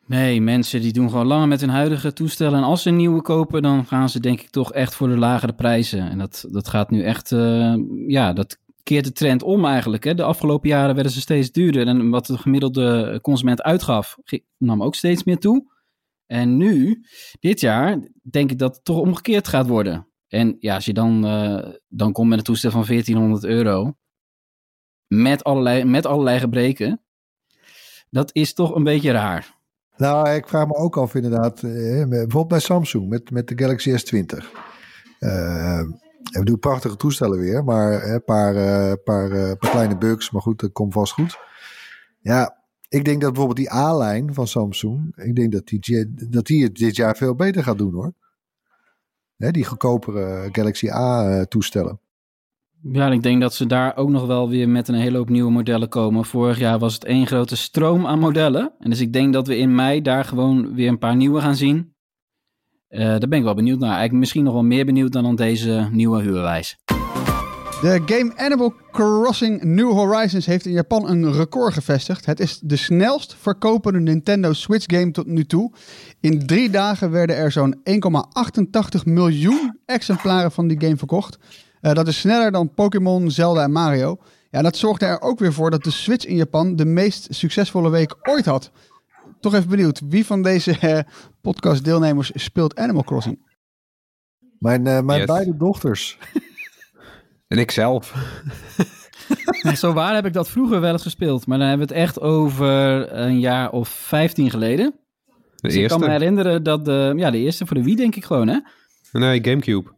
[0.06, 2.60] Nee, mensen die doen gewoon langer met hun huidige toestellen.
[2.60, 5.17] En als ze een nieuwe kopen, dan gaan ze denk ik toch echt voor de
[5.17, 6.10] lagere prijzen.
[6.10, 7.76] En dat, dat gaat nu echt, uh,
[8.08, 10.03] ja, dat keert de trend om eigenlijk.
[10.03, 10.13] Hè.
[10.13, 11.87] De afgelopen jaren werden ze steeds duurder.
[11.87, 14.17] En wat de gemiddelde consument uitgaf,
[14.57, 15.71] nam ook steeds meer toe.
[16.25, 17.05] En nu,
[17.39, 20.07] dit jaar, denk ik dat het toch omgekeerd gaat worden.
[20.27, 23.97] En ja, als je dan, uh, dan komt met een toestel van 1400 euro,
[25.07, 27.01] met allerlei, met allerlei gebreken,
[28.09, 29.59] dat is toch een beetje raar.
[29.97, 33.89] Nou, ik vraag me ook af inderdaad, eh, bijvoorbeeld bij Samsung met, met de Galaxy
[33.89, 34.45] S20.
[35.19, 35.81] Uh,
[36.23, 40.31] we doen prachtige toestellen weer, maar een paar, uh, paar, uh, paar kleine bugs.
[40.31, 41.39] Maar goed, dat komt vast goed.
[42.19, 46.63] Ja, ik denk dat bijvoorbeeld die A-lijn van Samsung, ik denk dat die, dat die
[46.63, 48.13] het dit jaar veel beter gaat doen hoor.
[49.38, 51.99] Hè, die goedkopere Galaxy A-toestellen.
[52.84, 55.51] Ja, ik denk dat ze daar ook nog wel weer met een hele hoop nieuwe
[55.51, 56.25] modellen komen.
[56.25, 58.73] Vorig jaar was het één grote stroom aan modellen.
[58.79, 61.55] En dus ik denk dat we in mei daar gewoon weer een paar nieuwe gaan
[61.55, 61.93] zien.
[62.91, 63.89] Eh, daar ben ik wel benieuwd naar.
[63.89, 66.77] Eigenlijk misschien nog wel meer benieuwd dan aan deze nieuwe huurwijs.
[67.82, 72.25] De game Animal Crossing New Horizons heeft in Japan een record gevestigd.
[72.25, 75.71] Het is de snelst verkopende Nintendo Switch game tot nu toe.
[76.19, 81.38] In drie dagen werden er zo'n 1,88 miljoen exemplaren van die game verkocht.
[81.82, 84.17] Uh, dat is sneller dan Pokémon, Zelda en Mario.
[84.49, 87.89] Ja, dat zorgde er ook weer voor dat de Switch in Japan de meest succesvolle
[87.89, 88.71] week ooit had.
[89.41, 90.99] Toch even benieuwd, wie van deze uh,
[91.41, 93.49] podcast-deelnemers speelt Animal Crossing?
[94.60, 95.27] Mijn, uh, mijn Yes.
[95.27, 96.17] beide dochters.
[97.47, 98.13] En ik zelf.
[99.75, 101.47] Zo waar heb ik dat vroeger wel eens gespeeld.
[101.47, 102.67] Maar dan hebben we het echt over
[103.17, 104.93] een jaar of 15 geleden.
[105.25, 106.19] De Dus ik kan me eerste.
[106.21, 108.58] herinneren dat de, ja, de eerste voor de Wii denk ik gewoon, hè?
[109.12, 109.91] Nee, Gamecube.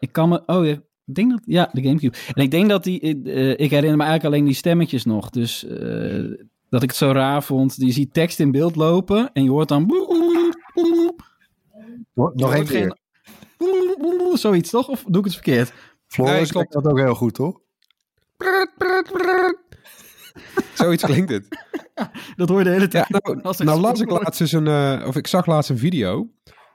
[0.00, 0.72] Ik kan me, oh ja,
[1.06, 2.16] ik denk dat, ja, de Gamecube.
[2.34, 5.30] En ik denk dat die, eh, ik herinner me eigenlijk alleen die stemmetjes nog.
[5.30, 6.24] Dus eh,
[6.76, 7.74] dat ik het zo raar vond.
[7.76, 9.86] Je ziet tekst in beeld lopen en je hoort dan...
[12.14, 12.96] Nog één keer.
[13.58, 14.88] geen- Zoiets toch?
[14.88, 15.72] Of doe ik het verkeerd?
[16.06, 16.72] Floris Nee, klopt.
[16.72, 17.60] dat ook heel goed, toch?
[20.74, 21.46] Zoiets klinkt het.
[22.36, 23.08] Dat hoor je de hele Ja, tijd.
[23.24, 26.28] nou, Als nou las ik laatst dus een, eh, of ik zag laatst een video.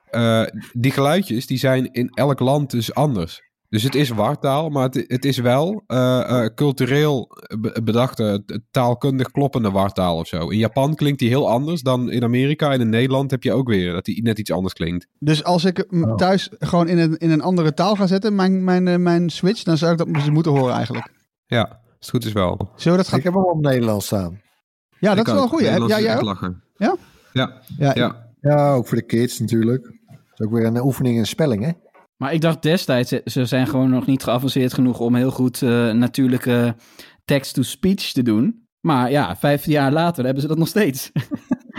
[0.10, 3.42] Eh, die geluidjes, die zijn in elk land dus anders.
[3.72, 7.28] Dus het is wartaal, maar het, het is wel eh, eh, cultureel
[7.60, 10.48] be- bedachte, taalkundig kloppende wartaal of zo.
[10.50, 12.72] In Japan klinkt die heel anders dan in Amerika.
[12.72, 15.08] En in Nederland heb je ook weer dat die net iets anders klinkt.
[15.20, 16.16] Dus als ik hem Oh.
[16.16, 19.64] thuis gewoon in een, in een andere taal ga zetten, mijn, mijn, eh, mijn Switch,
[19.64, 21.12] dan zou ik dat dus moeten horen eigenlijk.
[21.46, 22.58] Ja, als het goed is wel.
[22.76, 23.18] Zullen we dat gaan...
[23.18, 24.42] Ik heb hem op Nederlands staan.
[25.00, 25.62] Ja, dat is wel goed.
[25.62, 26.64] Ja, ja, is jij lachen.
[26.78, 26.96] Ja?
[27.34, 28.30] Ja, Ja, ja.
[28.42, 29.84] Ja, ook voor de kids natuurlijk.
[29.84, 31.72] Dat is ook weer een oefening in spelling, hè?
[32.22, 35.62] Maar ik dacht destijds, ze- ze zijn gewoon nog niet geavanceerd genoeg om heel goed
[35.62, 36.76] eh, natuurlijke
[37.26, 38.68] text-to-speech te doen.
[38.80, 41.12] Maar ja, 15 jaar later hebben ze dat nog steeds.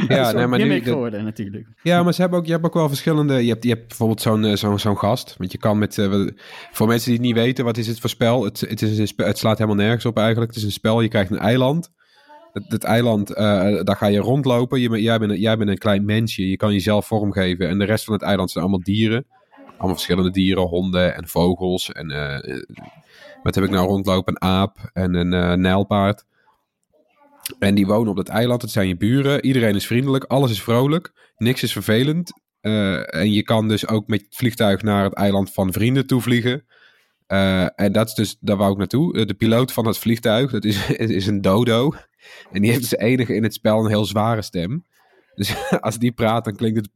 [0.08, 1.66] Ja, nee, maar nu, dat- geworden natuurlijk.
[1.82, 3.34] Ja, maar ze hebben ook, je hebt ook wel verschillende.
[3.44, 5.34] Je hebt, je hebt bijvoorbeeld zo'n eh, zo'n zo'n gast.
[5.38, 5.98] Want je kan met.
[5.98, 6.32] eh, wat-
[6.72, 8.44] voor mensen die het niet weten, wat is het voor spel?
[8.44, 10.50] Het, het, is een spel, het slaat helemaal nergens op eigenlijk.
[10.50, 11.00] Het is een spel.
[11.00, 11.90] Je krijgt een eiland.
[12.52, 13.44] Het, het eiland, eh,
[13.82, 14.80] daar ga je rondlopen.
[14.80, 16.48] Je, jij, bent, jij bent een klein mensje.
[16.48, 17.68] Je kan jezelf vormgeven.
[17.68, 19.26] En de rest van het eiland zijn allemaal dieren.
[19.82, 21.92] Allemaal verschillende dieren, honden en vogels.
[21.92, 22.62] En eh,
[23.42, 24.34] wat heb ik nou rondlopen?
[24.34, 26.24] Een aap en een eh, nijlpaard.
[27.58, 28.62] En die wonen op dat eiland.
[28.62, 29.44] Het zijn je buren.
[29.44, 30.24] Iedereen is vriendelijk.
[30.24, 31.32] Alles is vrolijk.
[31.36, 32.32] Niks is vervelend.
[32.60, 36.64] Eh, en je kan dus ook met vliegtuig naar het eiland van vrienden toe vliegen.
[37.76, 39.24] En dat is dus, daar wou ik naartoe.
[39.26, 41.92] De piloot van het vliegtuig, dat is, is een dodo.
[42.52, 44.84] En die heeft dus enige in het spel een heel zware stem.
[45.34, 46.90] Dus als die praat, dan klinkt het...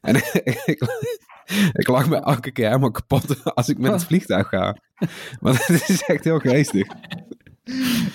[0.00, 0.16] En
[0.64, 0.82] ik,
[1.80, 4.76] ik lach me elke keer helemaal kapot als ik met het vliegtuig ga.
[5.40, 6.86] Want het is echt heel geestig.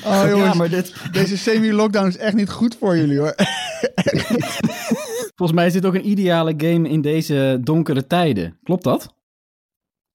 [0.06, 3.36] Oh jongens, Ja, maar dit, deze semi-lockdown is echt niet goed voor jullie hoor.
[5.36, 8.60] volgens mij is dit ook een ideale game in deze donkere tijden.
[8.64, 9.16] Klopt dat?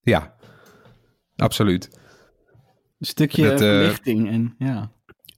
[0.01, 0.35] Ja,
[1.37, 1.89] absoluut.
[2.99, 4.91] Een stukje Dat, eh, verlichting en ja.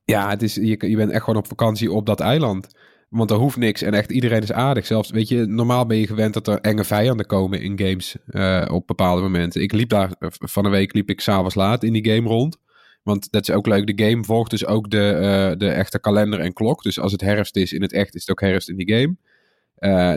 [0.04, 2.68] Ja, het is, je, je bent echt gewoon op vakantie op dat eiland.
[3.08, 4.86] Want er hoeft niks en echt iedereen is aardig.
[4.86, 8.64] Zelfs, weet je, normaal ben je gewend dat er enge vijanden komen in games eh,
[8.70, 9.62] op bepaalde momenten.
[9.62, 12.58] Ik liep daar, eh, van de week liep ik s'avonds laat in die game rond.
[13.02, 16.40] Want dat is ook leuk, de game volgt dus ook de, eh, de echte kalender
[16.40, 16.82] en klok.
[16.82, 19.16] Dus als het herfst is in het echt, is het ook herfst in die game.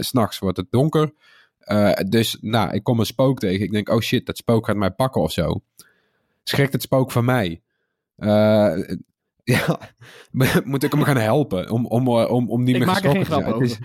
[0.02, 1.12] S S'nachts wordt het donker.
[2.10, 3.66] Dus, nou, ik kom een spook tegen.
[3.66, 5.62] Ik denk, oh shit, dat spook gaat mij pakken of zo.
[6.44, 7.62] Schrikt het spook van mij?
[9.44, 9.80] Ja,
[10.64, 13.12] moet ik hem gaan helpen om, om, eh, om, om niet Ik meer maak er
[13.12, 13.80] geen grap is-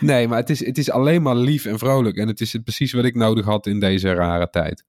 [0.00, 2.16] nee, maar het is, het is alleen maar lief en vrolijk.
[2.16, 4.84] En het is precies wat ik nodig had in deze rare tijd.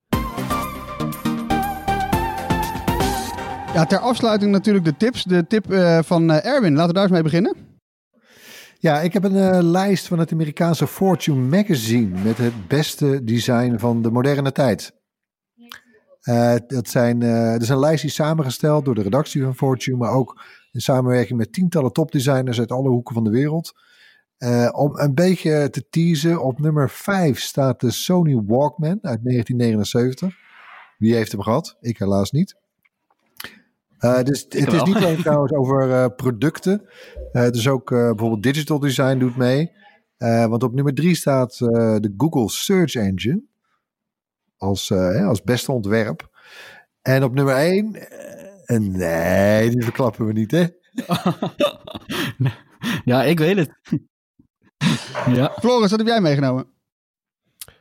[3.74, 5.22] Ja, ter afsluiting natuurlijk de tips.
[5.24, 7.56] De tip eh, van eh, Erwin, laten we daar eens mee beginnen.
[8.78, 13.76] Ja, ik heb een eh, lijst van het Amerikaanse Fortune Magazine met het beste design
[13.78, 14.92] van de moderne tijd.
[16.24, 19.54] Eh, dat zijn, eh dat is een lijst die is samengesteld door de redactie van
[19.54, 23.72] Fortune, maar ook in samenwerking met tientallen topdesigners uit alle hoeken van de wereld.
[24.38, 30.36] Eh, om een beetje te teasen, op nummer 5 staat de Sony Walkman uit 1979.
[30.98, 31.76] Wie heeft hem gehad?
[31.80, 32.56] Ik helaas niet.
[33.98, 36.82] Eh, dus het is niet alleen trouwens over eh, producten.
[37.32, 39.72] Eh dus ook eh, bijvoorbeeld digital design doet mee.
[40.16, 41.68] Eh, want op nummer 3 staat eh,
[42.00, 43.42] de Google Search Engine.
[44.56, 46.28] Als, eh, hè, als beste ontwerp.
[47.02, 47.90] En op nummer 1.
[48.92, 50.66] nee, die verklappen we niet, hè?
[53.12, 53.70] ja, ik weet het.
[55.36, 55.52] ja.
[55.58, 56.66] Floris, wat heb jij meegenomen?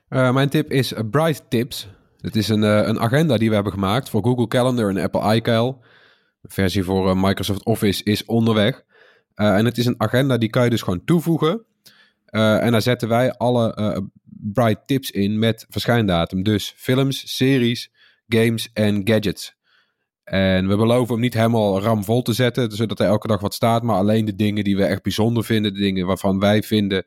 [0.07, 1.89] Eh, mijn tip is eh, Bright Tips.
[2.17, 5.35] Het is een, eh, een agenda die we hebben gemaakt voor Google Calendar en Apple
[5.35, 5.81] iCal.
[6.43, 8.83] Versie voor eh, Microsoft Office is onderweg.
[9.35, 11.65] Eh, en het is een agenda die kan je dus gewoon toevoegen.
[12.25, 13.97] Eh, en daar zetten wij alle eh,
[14.45, 16.43] Bright tips in met verschijndatum.
[16.43, 17.91] Dus films, series,
[18.27, 19.55] games en gadgets.
[20.23, 23.83] En we beloven hem niet helemaal ramvol te zetten, zodat er elke dag wat staat.
[23.83, 27.05] Maar alleen de dingen die we echt bijzonder vinden, de dingen waarvan wij vinden,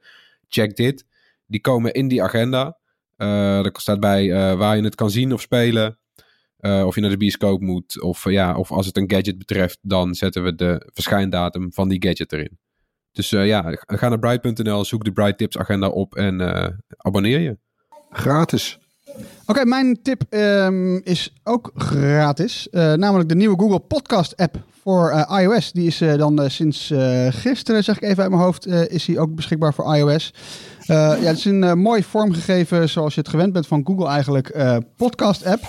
[0.49, 1.07] check dit.
[1.47, 2.79] Die komen in die agenda.
[3.17, 5.99] Uh, er staat bij uh, waar je het kan zien of spelen.
[6.61, 8.03] Uh, of je naar de bioscoop moet.
[8.03, 12.03] Of, ja, of als het een gadget betreft, dan zetten we de verschijndatum van die
[12.03, 12.59] gadget erin.
[13.17, 16.41] Dus ja, ga naar bright.nl, zoek de Bright Tips agenda op en
[16.97, 17.59] abonneer je.
[18.11, 18.79] Gratis.
[19.47, 22.69] Oké, mijn tip um, is ook gratis.
[22.71, 25.73] Uh, namelijk de nieuwe Google Podcast app voor iOS.
[25.73, 26.93] Die is dan sinds
[27.29, 30.35] gisteren, zeg ik even uit mijn hoofd, is die ook beschikbaar voor iOS.
[30.87, 34.57] ja, het is een mooi vormgegeven, zoals je het gewend bent van Google eigenlijk,
[34.97, 35.61] podcast app.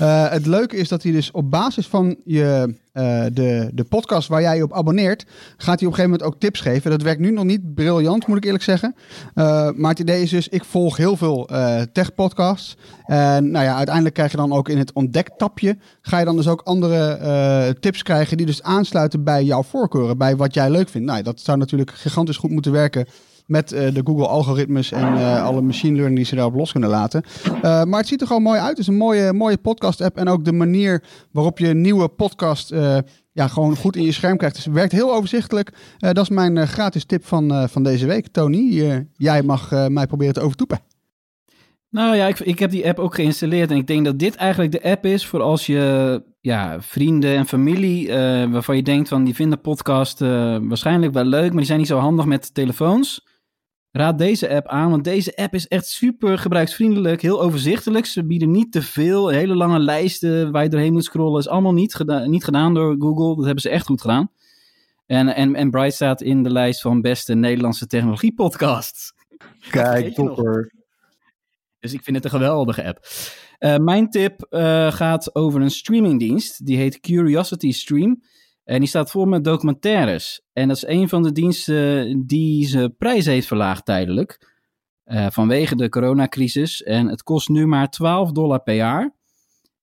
[0.00, 4.28] Uh, het leuke is dat hij dus op basis van je, uh, de, de podcast
[4.28, 6.90] waar jij je op abonneert, gaat hij op een gegeven moment ook tips geven.
[6.90, 8.94] Dat werkt nu nog niet briljant, moet ik eerlijk zeggen.
[9.34, 11.48] Uh, maar het idee is dus, ik volg heel veel
[11.92, 12.76] tech podcasts.
[13.06, 16.48] En nou ja, uiteindelijk krijg je dan ook in het ontdektapje, ga je dan dus
[16.48, 21.06] ook andere tips krijgen die dus aansluiten bij jouw voorkeuren, bij wat jij leuk vindt.
[21.06, 23.06] Nou, dat zou natuurlijk gigantisch goed moeten werken
[23.46, 26.90] met uh, de Google algoritmes en uh, alle machine learning die ze daarop los kunnen
[26.90, 27.22] laten.
[27.46, 28.70] Uh, maar het ziet er gewoon mooi uit.
[28.70, 30.16] Het is een mooie, mooie podcast app.
[30.16, 32.74] En ook de manier waarop je nieuwe podcast
[33.32, 34.56] ja, gewoon goed in je scherm krijgt.
[34.56, 35.72] Dus het werkt heel overzichtelijk.
[35.98, 38.26] dat is mijn gratis tip van, van deze week.
[38.28, 40.78] Tony, jij mag mij proberen te overtoepen.
[41.90, 43.70] Nou ja, ik, ik heb die app ook geïnstalleerd.
[43.70, 47.46] En ik denk dat dit eigenlijk de app is voor als je ja, vrienden en
[47.46, 48.08] familie,
[48.50, 51.98] waarvan je denkt van die vinden podcast waarschijnlijk wel leuk, maar die zijn niet zo
[51.98, 53.24] handig met telefoons.
[53.96, 58.06] Raad deze app aan, want deze app is echt super gebruiksvriendelijk, heel overzichtelijk.
[58.06, 61.38] Ze bieden niet te veel, hele lange lijsten waar je doorheen moet scrollen.
[61.38, 64.30] Is allemaal niet, geda niet gedaan door Google, dat hebben ze echt goed gedaan.
[65.06, 69.12] En, en, en Bright staat in de lijst van beste Nederlandse technologie podcasts.
[69.70, 70.72] Kijk, topper.
[71.78, 73.06] Dus ik vind het een geweldige app.
[73.58, 76.66] Uh, mijn tip uh, gaat over een streamingdienst.
[76.66, 78.22] Die heet Curiosity Stream.
[78.66, 80.42] En die staat vol met documentaires.
[80.52, 84.54] En dat is een van de diensten die ze prijs heeft verlaagd tijdelijk.
[85.06, 86.82] Uh, vanwege de coronacrisis.
[86.82, 89.14] En het kost nu maar 12 dollar per jaar.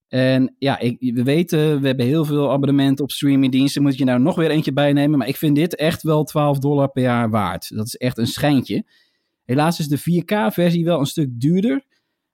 [0.08, 3.82] En ja, ik, we weten, we hebben heel veel abonnementen op streamingdiensten.
[3.82, 5.18] Moet je nou nog weer eentje bijnemen.
[5.18, 7.76] Maar ik vind dit echt wel 12 dollar per jaar waard.
[7.76, 8.86] Dat is echt een schijntje.
[9.44, 11.84] Helaas is de 4K-versie wel een stuk duurder.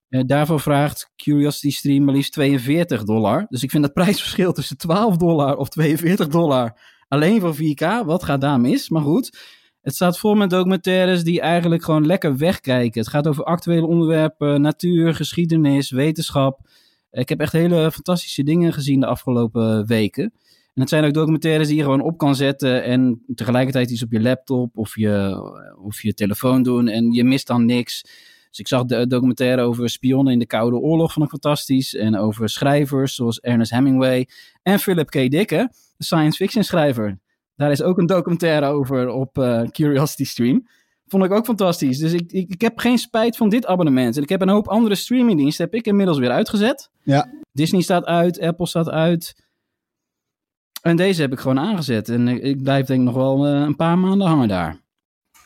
[0.10, 3.46] Uh, daarvoor vraagt Curiosity Stream maar liefst 42 dollar.
[3.50, 8.06] Dus ik vind dat prijsverschil tussen 12 dollar of 42 dollar alleen voor 4K.
[8.06, 8.90] Wat gaat daar mis?
[8.90, 9.38] Maar goed,
[9.82, 13.02] het staat vol met documentaires die eigenlijk gewoon lekker wegkijken.
[13.02, 16.60] Het gaat over actuele onderwerpen, natuur, geschiedenis, wetenschap.
[17.12, 20.34] Ik heb echt hele fantastische dingen gezien de afgelopen weken.
[20.74, 24.12] En het zijn ook documentaires die je gewoon op kan zetten en tegelijkertijd iets op
[24.12, 25.42] je laptop of je,
[25.84, 28.06] of je telefoon doen en je mist dan niks.
[28.50, 31.96] Dus ik zag de documentaire over spionnen in de Koude Oorlog, vond ik fantastisch.
[31.96, 34.28] En over schrijvers zoals Ernest Hemingway
[34.64, 35.14] en Philip K.
[35.14, 37.20] Dick, de science fiction schrijver.
[37.56, 40.68] Daar is ook een documentaire over op uh, Curiosity Stream.
[41.08, 41.98] Vond ik ook fantastisch.
[41.98, 44.18] Dus ik, ik, ik, heb geen spijt van dit abonnement.
[44.18, 46.90] En ik heb een hoop andere streamingdiensten heb ik inmiddels weer uitgezet.
[47.04, 47.30] Ja.
[47.52, 49.48] Disney staat uit, Apple staat uit.
[50.82, 52.10] En deze heb ik gewoon aangezet.
[52.10, 54.82] En ik, ik blijf denk ik nog wel uh, een paar maanden hangen daar.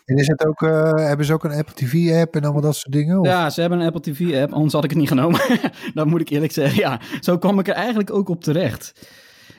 [0.05, 2.93] En is het ook, uh, hebben ze ook een Apple TV-app en allemaal dat soort
[2.93, 3.19] dingen?
[3.19, 3.25] Of?
[3.25, 5.39] Ja, ze hebben een Apple TV-app, anders had ik het niet genomen.
[5.93, 6.79] dat moet ik eerlijk zeggen.
[6.79, 9.09] Ja, zo kwam ik er eigenlijk ook op terecht.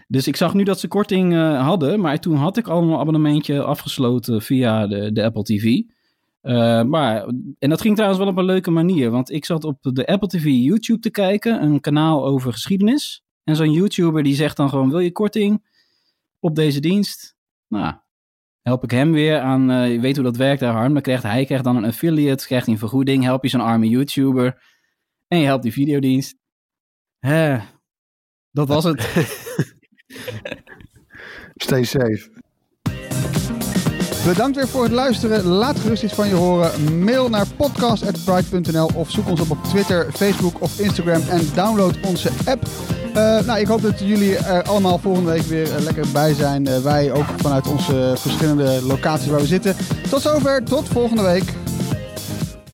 [0.08, 2.98] Dus ik zag nu dat ze korting uh, hadden, maar toen had ik al een
[2.98, 5.64] abonnementje afgesloten via de, de Apple TV.
[6.42, 7.26] Uh, maar,
[7.58, 10.28] en dat ging trouwens wel op een leuke manier, want ik zat op de Apple
[10.28, 13.24] TV YouTube te kijken, een kanaal over geschiedenis.
[13.44, 15.64] En zo'n YouTuber die zegt dan gewoon, wil je korting
[16.40, 17.36] op deze dienst?
[17.68, 17.94] Nou,
[18.64, 21.22] help ik hem weer aan, uh, je weet hoe dat werkt daar Harm, dan krijgt
[21.22, 24.62] hij krijgt dan een affiliate, krijgt hij een vergoeding, help je zo'n arme YouTuber
[25.28, 26.36] en je helpt die videodienst.
[27.18, 27.58] Hè,
[28.50, 29.00] dat was het.
[31.64, 32.42] Stay safe.
[34.24, 35.44] Bedankt weer voor het luisteren.
[35.44, 36.98] Laat gerust iets van je horen.
[37.04, 42.30] Mail naar podcast.bright.nl of zoek ons op op Twitter, Facebook of Instagram en download onze
[42.46, 42.62] app.
[43.08, 46.82] Uh, nou, ik hoop dat jullie er allemaal volgende week weer uh, lekker bij zijn.
[46.82, 49.76] Wij ook vanuit onze verschillende locaties waar we zitten.
[50.10, 51.52] Tot zover, tot volgende week.